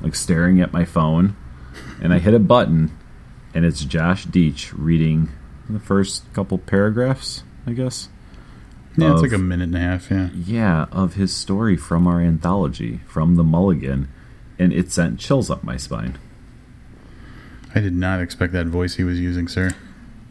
[0.00, 1.36] like staring at my phone,
[2.02, 2.96] and I hit a button,
[3.54, 5.30] and it's Josh Deach reading
[5.68, 8.08] the first couple paragraphs, I guess.
[8.96, 10.10] Yeah, it's like a minute and a half.
[10.10, 10.30] Yeah.
[10.34, 14.08] Yeah, of his story from our anthology, from the Mulligan,
[14.58, 16.18] and it sent chills up my spine.
[17.74, 19.74] I did not expect that voice he was using, sir.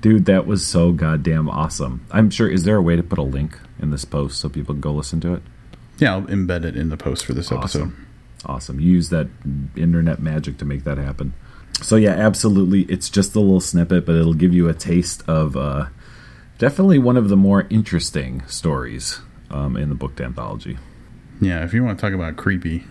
[0.05, 2.05] Dude, that was so goddamn awesome.
[2.11, 2.47] I'm sure.
[2.47, 4.91] Is there a way to put a link in this post so people can go
[4.91, 5.41] listen to it?
[5.97, 7.79] Yeah, I'll embed it in the post for this episode.
[7.79, 8.07] Awesome.
[8.45, 8.79] Awesome.
[8.79, 9.29] You use that
[9.75, 11.33] internet magic to make that happen.
[11.81, 12.83] So yeah, absolutely.
[12.83, 15.87] It's just a little snippet, but it'll give you a taste of uh,
[16.59, 20.77] definitely one of the more interesting stories um, in the booked anthology.
[21.41, 22.83] Yeah, if you want to talk about creepy,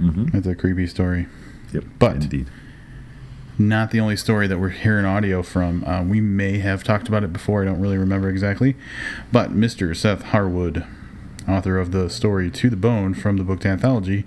[0.00, 1.28] that's a creepy story.
[1.72, 1.84] Yep.
[2.00, 2.48] But- indeed.
[3.58, 5.82] Not the only story that we're hearing audio from.
[5.84, 7.62] Uh, we may have talked about it before.
[7.62, 8.76] I don't really remember exactly.
[9.32, 9.96] But Mr.
[9.96, 10.84] Seth Harwood,
[11.48, 14.24] author of the story To the Bone from the booked anthology,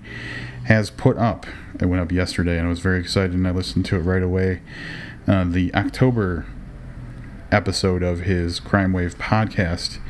[0.64, 1.46] has put up,
[1.78, 4.22] it went up yesterday, and I was very excited, and I listened to it right
[4.22, 4.62] away.
[5.28, 6.46] Uh, the October
[7.52, 10.00] episode of his CrimeWAV podcast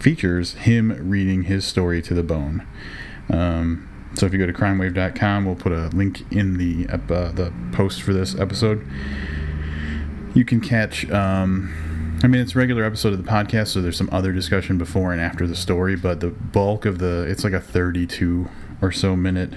[0.00, 2.66] features him reading his story to the bone.
[3.30, 6.96] Um, so if you go to crimewav.com, we'll put a link in the uh,
[7.32, 8.86] the post for this episode.
[10.34, 11.08] You can catch.
[11.10, 14.78] Um, I mean, it's a regular episode of the podcast, so there's some other discussion
[14.78, 18.48] before and after the story, but the bulk of the it's like a 32
[18.80, 19.52] or so minute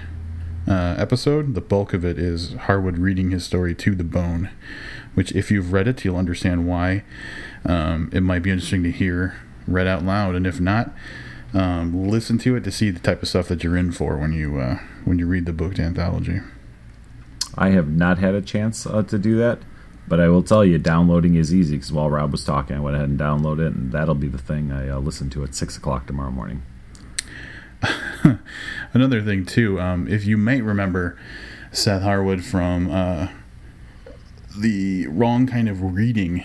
[0.67, 1.55] uh, episode.
[1.55, 4.49] The bulk of it is Harwood reading his story to the bone,
[5.13, 7.05] which, if you've read it, you'll understand why.
[7.65, 10.93] Um, it might be interesting to hear read out loud, and if not,
[11.53, 14.33] um, listen to it to see the type of stuff that you're in for when
[14.33, 16.41] you uh, when you read the booked anthology.
[17.55, 19.59] I have not had a chance uh, to do that,
[20.07, 22.95] but I will tell you, downloading is easy because while Rob was talking, I went
[22.95, 25.77] ahead and downloaded it, and that'll be the thing I uh, listen to at 6
[25.77, 26.63] o'clock tomorrow morning.
[28.93, 31.17] another thing too, um, if you might remember
[31.71, 33.27] Seth Harwood from uh,
[34.57, 36.43] the wrong kind of reading,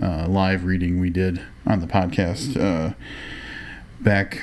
[0.00, 2.94] uh, live reading we did on the podcast uh,
[4.04, 4.42] back.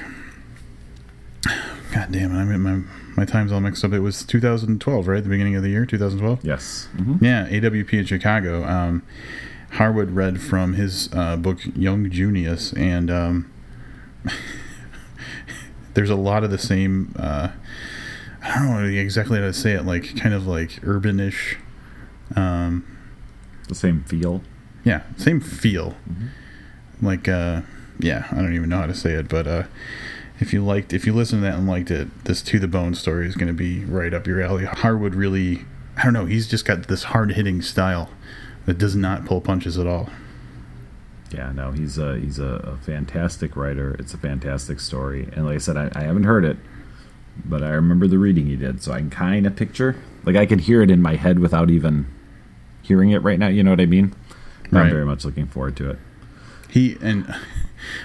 [1.93, 2.39] God damn it!
[2.39, 2.81] I mean, my
[3.17, 3.91] my time's all mixed up.
[3.93, 5.21] It was 2012, right?
[5.23, 6.43] The beginning of the year, 2012.
[6.45, 6.87] Yes.
[6.95, 8.63] hmm Yeah, AWP in Chicago.
[8.63, 9.03] Um,
[9.71, 13.51] Harwood read from his uh, book Young Junius, and um,
[15.93, 17.13] there's a lot of the same.
[17.17, 17.49] Uh,
[18.43, 19.85] I don't know exactly how to say it.
[19.85, 21.57] Like kind of like urbanish.
[22.35, 22.85] Um,
[23.67, 24.41] The same feel.
[24.85, 25.95] yeah, same feel.
[27.01, 27.61] Like uh,
[28.01, 29.63] yeah, I don't even know how to say it, but uh,
[30.39, 32.95] if you liked, if you listened to that and liked it, this To the Bone
[32.95, 34.65] story is going to be right up your alley.
[34.65, 35.65] Harwood really,
[35.97, 38.09] I don't know, he's just got this hard hitting style
[38.65, 40.09] that does not pull punches at all.
[41.31, 43.95] Yeah, no, he's a he's a, a fantastic writer.
[43.99, 46.57] It's a fantastic story, and like I said, I, I haven't heard it,
[47.45, 49.95] but I remember the reading he did, so I can kind of picture,
[50.25, 52.07] like I can hear it in my head without even
[52.81, 53.47] hearing it right now.
[53.47, 54.13] You know what I mean?
[54.85, 55.99] I'm very much looking forward to it.
[56.69, 57.33] He and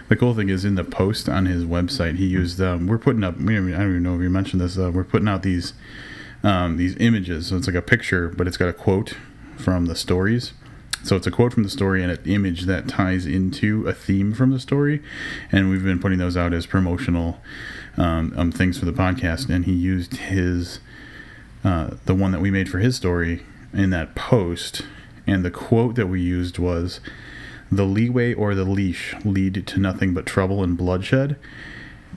[0.09, 2.61] the cool thing is in the post on his website, he used.
[2.61, 3.37] Um, we're putting up.
[3.39, 4.79] We I don't even know if you mentioned this.
[4.79, 5.75] Uh, we're putting out these
[6.43, 7.49] um, these images.
[7.49, 9.15] So it's like a picture, but it's got a quote
[9.57, 10.53] from the stories.
[11.03, 14.35] So it's a quote from the story and an image that ties into a theme
[14.35, 15.03] from the story,
[15.53, 17.41] and we've been putting those out as promotional
[17.97, 19.49] um, um, things for the podcast.
[19.49, 20.81] And he used his
[21.65, 24.83] uh, the one that we made for his story in that post,
[25.27, 27.01] and the quote that we used was
[27.71, 31.37] the leeway or the leash lead to nothing but trouble and bloodshed.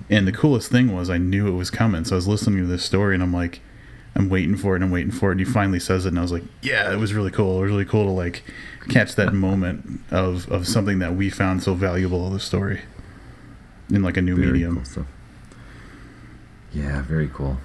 [0.09, 2.05] And the coolest thing was I knew it was coming.
[2.05, 3.61] So I was listening to this story and I'm like,
[4.15, 5.33] I'm waiting for it and I'm waiting for it.
[5.33, 7.57] And he finally says it and I was like, yeah, it was really cool.
[7.59, 8.43] It was really cool to like
[8.89, 12.81] catch that moment of, of something that we found so valuable in the story
[13.91, 14.75] in like a new Very medium.
[14.77, 15.07] cool stuff.
[16.71, 17.57] Yeah, very cool.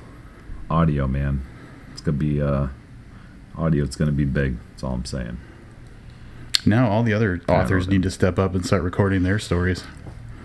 [0.71, 1.43] Audio, man,
[1.93, 2.69] it's gonna be uh,
[3.57, 3.85] audio.
[3.85, 4.57] It's gonna be big.
[4.71, 5.39] That's all I'm saying.
[6.67, 9.85] Now all the other authors need to step up and start recording their stories.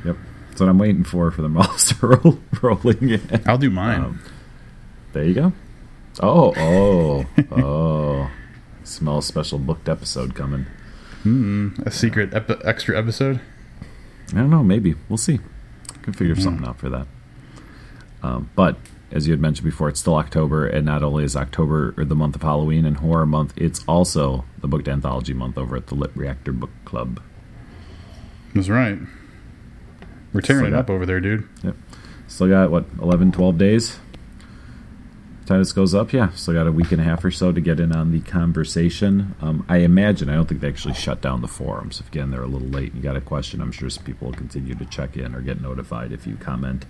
[0.06, 0.18] Yep,
[0.50, 3.42] that's what I'm waiting for for the mouse to roll, rolling in.
[3.46, 4.02] I'll do mine.
[4.02, 4.22] Um,
[5.14, 5.54] there you go.
[6.22, 8.32] Oh, oh, oh.
[8.84, 10.66] Smell special booked episode coming.
[11.24, 11.70] Hmm.
[11.86, 13.40] A secret epi- extra episode.
[14.32, 14.64] I don't know.
[14.64, 15.40] Maybe we'll see.
[16.02, 17.08] Can figure something out for that.
[18.24, 18.78] Um, but
[19.12, 22.16] as you had mentioned before, it's still October, and not only is October or the
[22.16, 25.96] month of Halloween and horror month, it's also the booked anthology month over at the
[25.96, 27.22] Lit Reactor Book Club.
[28.54, 29.00] That's right.
[30.34, 31.48] We're tearing So it that- up over there, dude.
[31.64, 31.76] Yep.
[32.28, 33.98] Still got what 11, 12 days.
[35.48, 36.30] Time this goes up, yeah.
[36.30, 39.34] Still got a week and a half or so to get in on the conversation.
[39.42, 42.00] Um, I imagine I don't think they actually shut down the forums.
[42.00, 43.60] If again they're a little late, and you got a question.
[43.60, 46.86] I'm sure some people will continue to check in or get notified if you comment.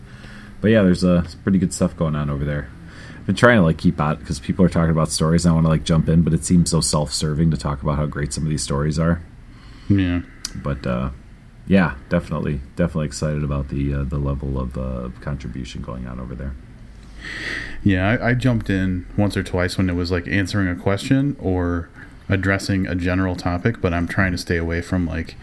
[0.61, 2.69] But yeah, there's uh, some pretty good stuff going on over there.
[3.17, 5.45] I've been trying to like keep out because people are talking about stories.
[5.45, 7.97] And I want to like jump in, but it seems so self-serving to talk about
[7.97, 9.21] how great some of these stories are
[9.87, 10.21] Yeah.
[10.55, 11.09] but uh,
[11.67, 16.33] yeah, definitely, definitely excited about the uh, the level of uh, contribution going on over
[16.35, 16.53] there.
[17.83, 21.35] Yeah, I, I jumped in once or twice when it was like answering a question
[21.39, 21.89] or
[22.27, 25.35] addressing a general topic, but I'm trying to stay away from like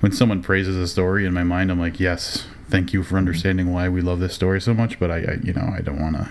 [0.00, 3.72] when someone praises a story in my mind, I'm like, yes, thank you for understanding
[3.72, 6.16] why we love this story so much, but I, I you know, I don't want
[6.16, 6.28] to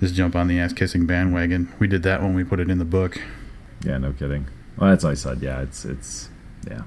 [0.00, 1.72] just jump on the ass kissing bandwagon.
[1.78, 3.20] We did that when we put it in the book.
[3.84, 4.46] Yeah, no kidding.
[4.76, 5.40] Well, that's what I said.
[5.42, 6.28] Yeah, it's it's
[6.68, 6.82] yeah,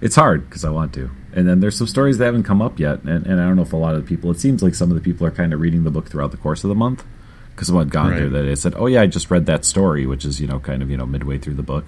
[0.00, 1.10] it's hard because I want to.
[1.32, 3.62] And then there's some stories that haven't come up yet, and, and I don't know
[3.62, 4.30] if a lot of the people.
[4.30, 6.36] It seems like some of the people are kind of reading the book throughout the
[6.36, 7.04] course of the month.
[7.50, 8.18] Because someone had gone Right.
[8.18, 10.58] there that they said, "Oh yeah, I just read that story," which is you know
[10.60, 11.86] kind of you know midway through the book.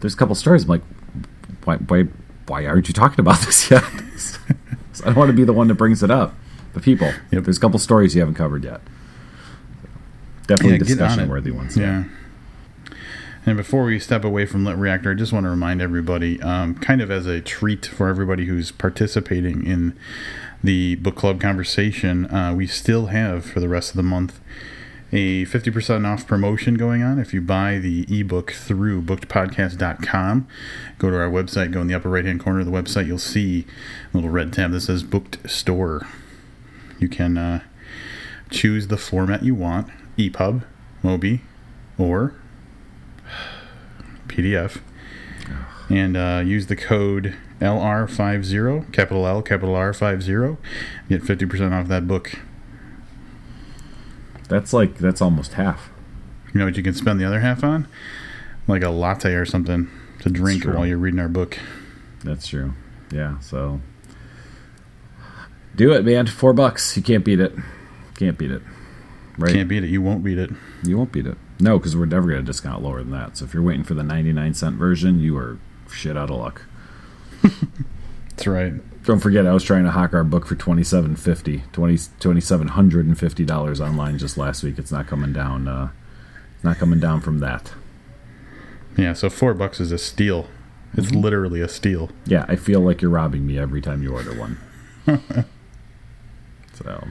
[0.00, 0.64] There's a couple stories.
[0.64, 0.82] I'm like,
[1.64, 2.02] why why
[2.46, 3.84] why aren't you talking about this yet?
[5.02, 6.34] I don't want to be the one that brings it up.
[6.72, 7.44] But people, Yep.
[7.44, 8.80] there's a couple stories you haven't covered yet.
[10.46, 11.76] Definitely Yeah, discussion worthy ones.
[11.76, 12.04] Yeah.
[13.46, 16.74] And before we step away from Lit Reactor, I just want to remind everybody, um,
[16.74, 19.94] kind of as a treat for everybody who's participating in
[20.62, 24.38] the book club conversation, uh, we still have for the rest of the month
[25.12, 27.18] a 50% off promotion going on.
[27.18, 30.48] If you buy the ebook through bookedpodcast.com,
[30.98, 33.18] go to our website, go in the upper right hand corner of the website, you'll
[33.18, 33.66] see
[34.12, 36.06] a little red tab that says Booked Store.
[36.98, 37.60] You can uh,
[38.50, 40.64] choose the format you want EPUB,
[41.02, 41.40] Mobi,
[41.98, 42.34] or
[44.28, 44.80] PDF,
[45.88, 50.56] and uh, use the code LR50, capital L, capital R50,
[51.08, 52.38] get 50% off that book.
[54.50, 55.90] That's like that's almost half.
[56.52, 57.86] You know what you can spend the other half on?
[58.66, 59.88] Like a latte or something
[60.20, 61.56] to drink while you're reading our book.
[62.24, 62.74] That's true.
[63.12, 63.80] Yeah, so
[65.76, 66.26] do it, man.
[66.26, 66.96] Four bucks.
[66.96, 67.54] You can't beat it.
[68.16, 68.62] Can't beat it.
[69.38, 69.54] Right?
[69.54, 69.88] Can't beat it.
[69.88, 70.50] You won't beat it.
[70.82, 71.38] You won't beat it.
[71.60, 73.36] No, because we're never going to discount lower than that.
[73.36, 75.58] So if you're waiting for the 99 cent version, you are
[75.90, 76.62] shit out of luck.
[78.30, 78.74] That's right.
[79.04, 82.40] Don't forget, I was trying to hawk our book for twenty seven fifty, twenty twenty
[82.40, 84.78] seven hundred and fifty dollars online just last week.
[84.78, 85.66] It's not coming down.
[85.68, 85.88] Uh,
[86.54, 87.72] it's not coming down from that.
[88.96, 90.48] Yeah, so four bucks is a steal.
[90.94, 91.20] It's Mm-hmm.
[91.20, 92.10] literally a steal.
[92.26, 94.58] Yeah, I feel like you're robbing me every time you order one.
[96.74, 97.08] so,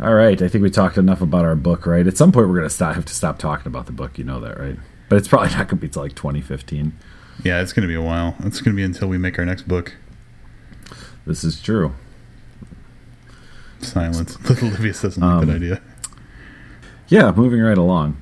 [0.00, 0.40] all right.
[0.40, 2.06] I think we talked enough about our book, right?
[2.06, 4.16] At some point, we're gonna stop have to stop talking about the book.
[4.18, 4.78] You know that, right?
[5.08, 6.92] But it's probably not gonna be till like 2015.
[7.44, 8.34] Yeah, it's going to be a while.
[8.40, 9.94] It's going to be until we make our next book.
[11.28, 11.92] This is true.
[13.80, 14.40] Silence.
[14.48, 15.80] Little Livius doesn't like Um, that idea.
[17.08, 18.16] Yeah, moving right along.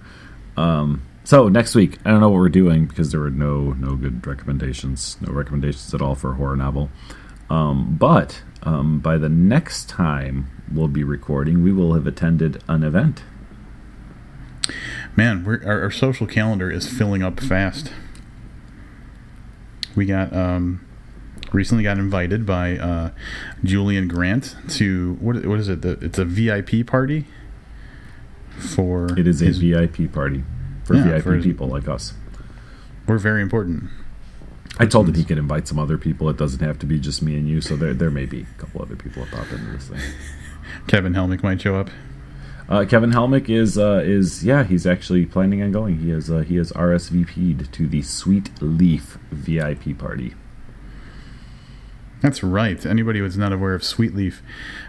[0.57, 3.95] Um, so next week, I don't know what we're doing because there were no no
[3.97, 6.91] good recommendations, no recommendations at all for a horror novel.
[7.49, 12.83] Um, but um, by the next time we'll be recording, we will have attended an
[12.83, 13.23] event.
[15.15, 17.93] Man, we're, our, our social calendar is filling up fast.
[19.95, 20.86] We got um,
[21.53, 23.11] recently got invited by uh,
[23.65, 25.83] Julian Grant to what what is it?
[25.83, 27.27] The, it's a VIP party
[28.59, 30.43] for It is a VIP party
[30.85, 32.15] for Yeah, VIP for his- people like us.
[33.07, 33.85] We're very important.
[34.79, 36.29] I told him he could invite some other people.
[36.29, 37.61] It doesn't have to be just me and you.
[37.61, 40.01] So there there may be a couple other people that pop into this thing.
[40.87, 41.89] Kevin Helmick might show up.
[42.69, 45.99] Uh, Kevin Helmick is uh, is yeah he's actually planning on going.
[45.99, 50.35] He is uh, he is RSVP'd to the Sweet Leaf VIP party.
[52.27, 52.85] That's right.
[52.85, 54.41] Anybody who's not aware of Sweetleaf,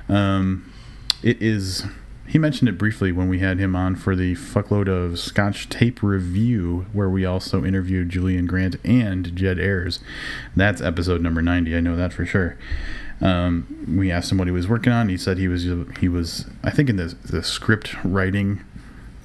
[0.09, 0.73] um,
[1.21, 1.83] it is.
[2.25, 6.01] He mentioned it briefly when we had him on for the fuckload of Scotch tape
[6.01, 9.99] review, where we also interviewed Julian Grant and Jed Ayres.
[10.55, 11.77] That's episode number ninety.
[11.77, 12.57] I know that for sure.
[13.21, 15.07] Um, we asked him what he was working on.
[15.07, 15.67] He said he was
[15.99, 18.65] he was I think in the the script writing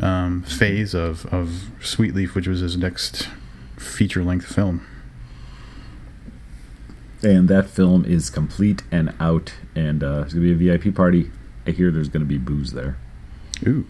[0.00, 3.30] um, phase of of Sweetleaf, which was his next
[3.78, 4.86] feature length film.
[7.25, 11.31] And that film is complete and out, and uh, it's gonna be a VIP party.
[11.66, 12.97] I hear there's gonna be booze there.
[13.66, 13.87] Ooh,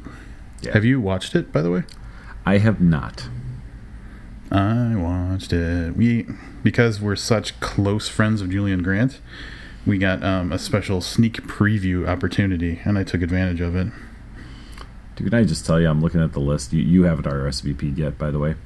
[0.61, 0.73] Yeah.
[0.75, 1.85] have you watched it by the way?
[2.45, 3.29] I have not.
[4.51, 5.97] I watched it.
[5.97, 6.27] We
[6.63, 9.21] because we're such close friends of Julian Grant,
[9.87, 13.89] we got um, a special sneak preview opportunity, and I took advantage of it.
[15.17, 15.89] Dude, can I just tell you?
[15.89, 16.73] I'm looking at the list.
[16.75, 18.57] You you haven't RSVP'd yet, by the way.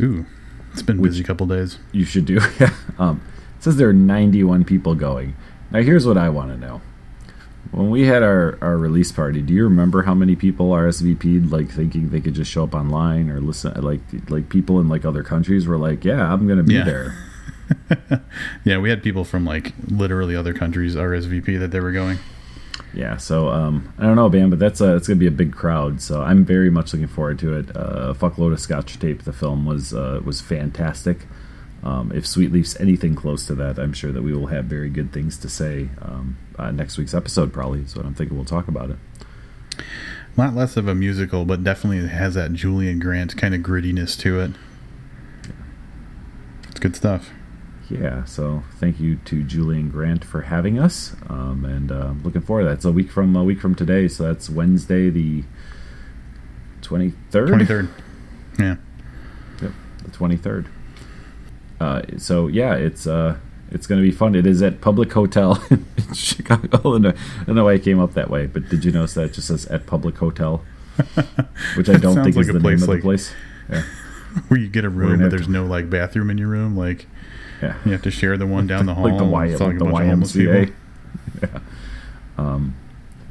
[0.00, 0.26] Ooh,
[0.72, 1.78] it's been a Which- busy couple days.
[1.92, 2.40] You should do.
[2.60, 2.74] Yeah.
[2.98, 3.20] um,
[3.62, 5.34] says there are 91 people going.
[5.70, 6.80] Now, here's what I want to know.
[7.70, 11.70] When we had our, our release party, do you remember how many people RSVP'd, like
[11.70, 13.72] thinking they could just show up online or listen?
[13.82, 16.84] Like, like people in like other countries were like, "Yeah, I'm gonna be Yeah.
[16.84, 17.14] there."
[18.64, 22.18] Yeah, we had people from like literally other countries RSVP that they were going.
[22.92, 23.16] Yeah.
[23.16, 26.02] So um, I don't know, Bam, but that's uh, it's gonna be a big crowd.
[26.02, 27.74] So I'm very much looking forward to it.
[27.74, 31.26] Uh, Fuckload of Scotch Tape, the film was uh, was fantastic.
[31.82, 34.88] Um, if Sweet Leaf's anything close to that, I'm sure that we will have very
[34.88, 37.52] good things to say um, uh, next week's episode.
[37.52, 38.36] Probably So I'm thinking.
[38.36, 38.96] We'll talk about it.
[40.36, 44.40] Not less of a musical, but definitely has that Julian Grant kind of grittiness to
[44.40, 44.52] it.
[46.70, 47.30] It's good stuff.
[47.90, 48.24] Yeah.
[48.24, 52.68] So thank you to Julian Grant for having us, um, and uh, looking forward to
[52.68, 52.74] that.
[52.76, 55.44] It's a week from a week from today, so that's Wednesday the
[56.80, 57.48] 23rd.
[57.48, 57.88] Twenty third.
[58.58, 58.76] Yeah.
[59.60, 59.72] Yep,
[60.04, 60.68] the twenty third.
[61.82, 63.36] Uh, so yeah, it's uh,
[63.72, 64.36] it's going to be fun.
[64.36, 66.68] It is at Public Hotel in Chicago.
[66.72, 67.08] I don't know-
[67.40, 69.32] I don't know why it came up that way, but did you notice that it
[69.32, 70.62] just says at Public Hotel,
[71.76, 73.32] which I don't think like is the name of the place.
[73.68, 73.82] Yeah,
[74.48, 76.76] Where you get a room, but there's to- no like bathroom in your room.
[76.76, 77.06] Like
[77.60, 77.76] yeah.
[77.84, 79.08] you have to share the one down the hall.
[79.08, 80.72] like the Y, like the a bunch of homeless YMCA.
[81.42, 81.58] Yeah.
[82.38, 82.76] Um,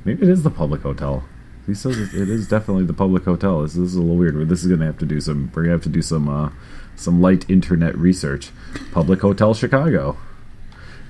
[0.03, 1.23] maybe it is the public hotel.
[1.67, 3.61] He says it, it is definitely the public hotel.
[3.61, 4.49] This, this is a little weird.
[4.49, 5.51] This is gonna have to do some.
[5.55, 6.49] We're gonna have to do some uh,
[6.95, 8.51] some light internet research.
[8.91, 10.17] Public Hotel Chicago.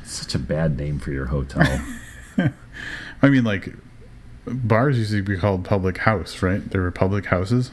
[0.05, 1.81] Such a bad name for your hotel.
[3.21, 3.73] I mean, like
[4.45, 6.67] bars used to be called public house, right?
[6.69, 7.71] There were public houses.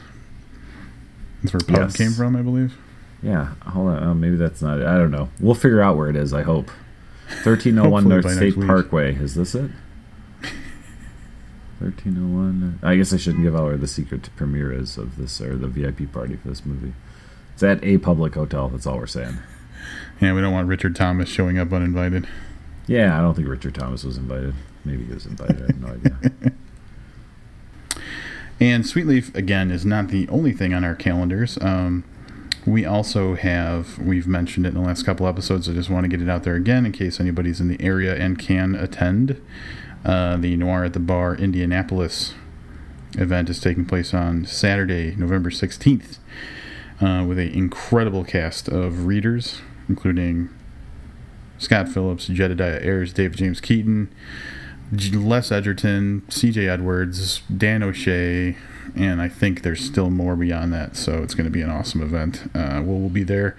[1.43, 1.97] That's where pub Yes.
[1.97, 2.75] came from, I believe.
[3.23, 4.03] yeah, hold on.
[4.03, 4.85] Uh, maybe that's not it.
[4.87, 5.29] I don't know.
[5.39, 6.33] We'll figure out where it is.
[6.33, 6.69] I hope.
[7.43, 8.55] Thirteen oh one North State.
[8.59, 9.15] Parkway.
[9.15, 9.71] Is this it?
[11.79, 12.79] Thirteen oh one.
[12.83, 15.67] I guess I shouldn't give out where the secret premiere is of this or the
[15.67, 16.93] VIP party for this movie.
[17.59, 18.69] It's at a public hotel.
[18.69, 19.37] That's all we're saying.
[20.21, 22.25] Yeah, we don't want Richard Thomas showing up uninvited.
[22.87, 24.53] Yeah, I don't think Richard Thomas was invited.
[24.85, 25.63] Maybe he was invited.
[25.63, 25.87] I have no
[26.39, 26.53] idea.
[28.61, 31.57] And Sweetleaf again is not the only thing on our calendars.
[31.59, 32.05] Um,
[32.65, 35.67] we also have we've mentioned it in the last couple episodes.
[35.67, 38.15] I just want to get it out there again in case anybody's in the area
[38.15, 39.41] and can attend.
[40.05, 42.35] Uh, the Noir at the Bar Indianapolis
[43.17, 46.19] event is taking place on Saturday, November 16th,
[47.01, 50.49] uh, with an incredible cast of readers, including
[51.57, 54.13] Scott Phillips, Jedidiah Ayres, David James Keaton,
[54.91, 58.57] Les Edgerton, CJ Edwards, Dan O'Shea,
[58.95, 60.95] and I think there's still more beyond that.
[60.95, 62.49] So it's going to be an awesome event.
[62.55, 63.55] Uh, we'll, we'll be there.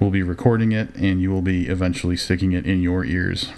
[0.00, 3.50] We'll be recording it, and you will be eventually sticking it in your ears.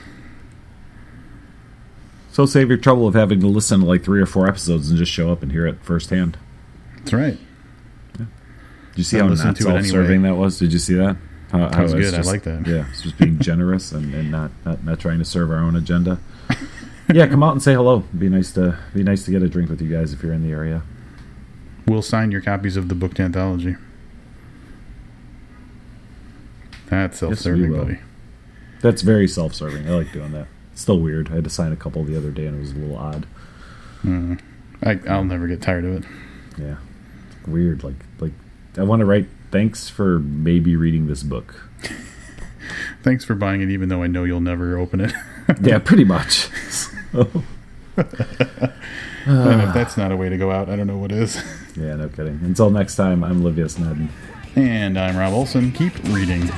[2.30, 4.98] So save your trouble of having to listen to like three or four episodes and
[4.98, 6.36] just show up and hear it firsthand.
[6.96, 7.38] That's right.
[8.94, 9.82] Did you see how not it anyway.
[9.82, 10.58] self-serving that was?
[10.58, 11.16] Did you see that?
[11.50, 12.14] How, That was how good.
[12.14, 12.64] I like that.
[12.64, 15.74] Yeah, it's just being generous and, and not, not not trying to serve our own
[15.74, 16.20] agenda.
[17.12, 18.04] yeah, come out and say hello.
[18.16, 20.42] Be nice to be nice to get a drink with you guys if you're in
[20.42, 20.82] the area.
[21.86, 23.76] We'll sign your copies of the book anthology.
[26.86, 27.84] That's self-serving, will.
[27.84, 27.98] buddy.
[28.80, 29.88] That's very self-serving.
[29.88, 30.46] I like doing that.
[30.72, 31.30] It's still weird.
[31.30, 33.26] I had to sign a couple the other day and it was a little odd.
[34.02, 34.34] Mm-hmm.
[34.82, 36.04] I, I'll never get tired of it.
[36.58, 36.76] Yeah,
[37.46, 37.82] weird.
[37.82, 38.32] Like like
[38.76, 41.68] I want to write thanks for maybe reading this book.
[43.02, 45.12] Thanks for buying it, even though I know you'll never open it.
[45.60, 46.48] yeah, pretty much.
[46.70, 47.44] So,
[47.96, 51.36] and if that's not a way to go out, I don't know what is.
[51.76, 52.40] yeah, no kidding.
[52.42, 54.08] Until next time, I'm Livius Nedin.
[54.56, 55.70] And I'm Rob Olson.
[55.72, 56.48] Keep reading.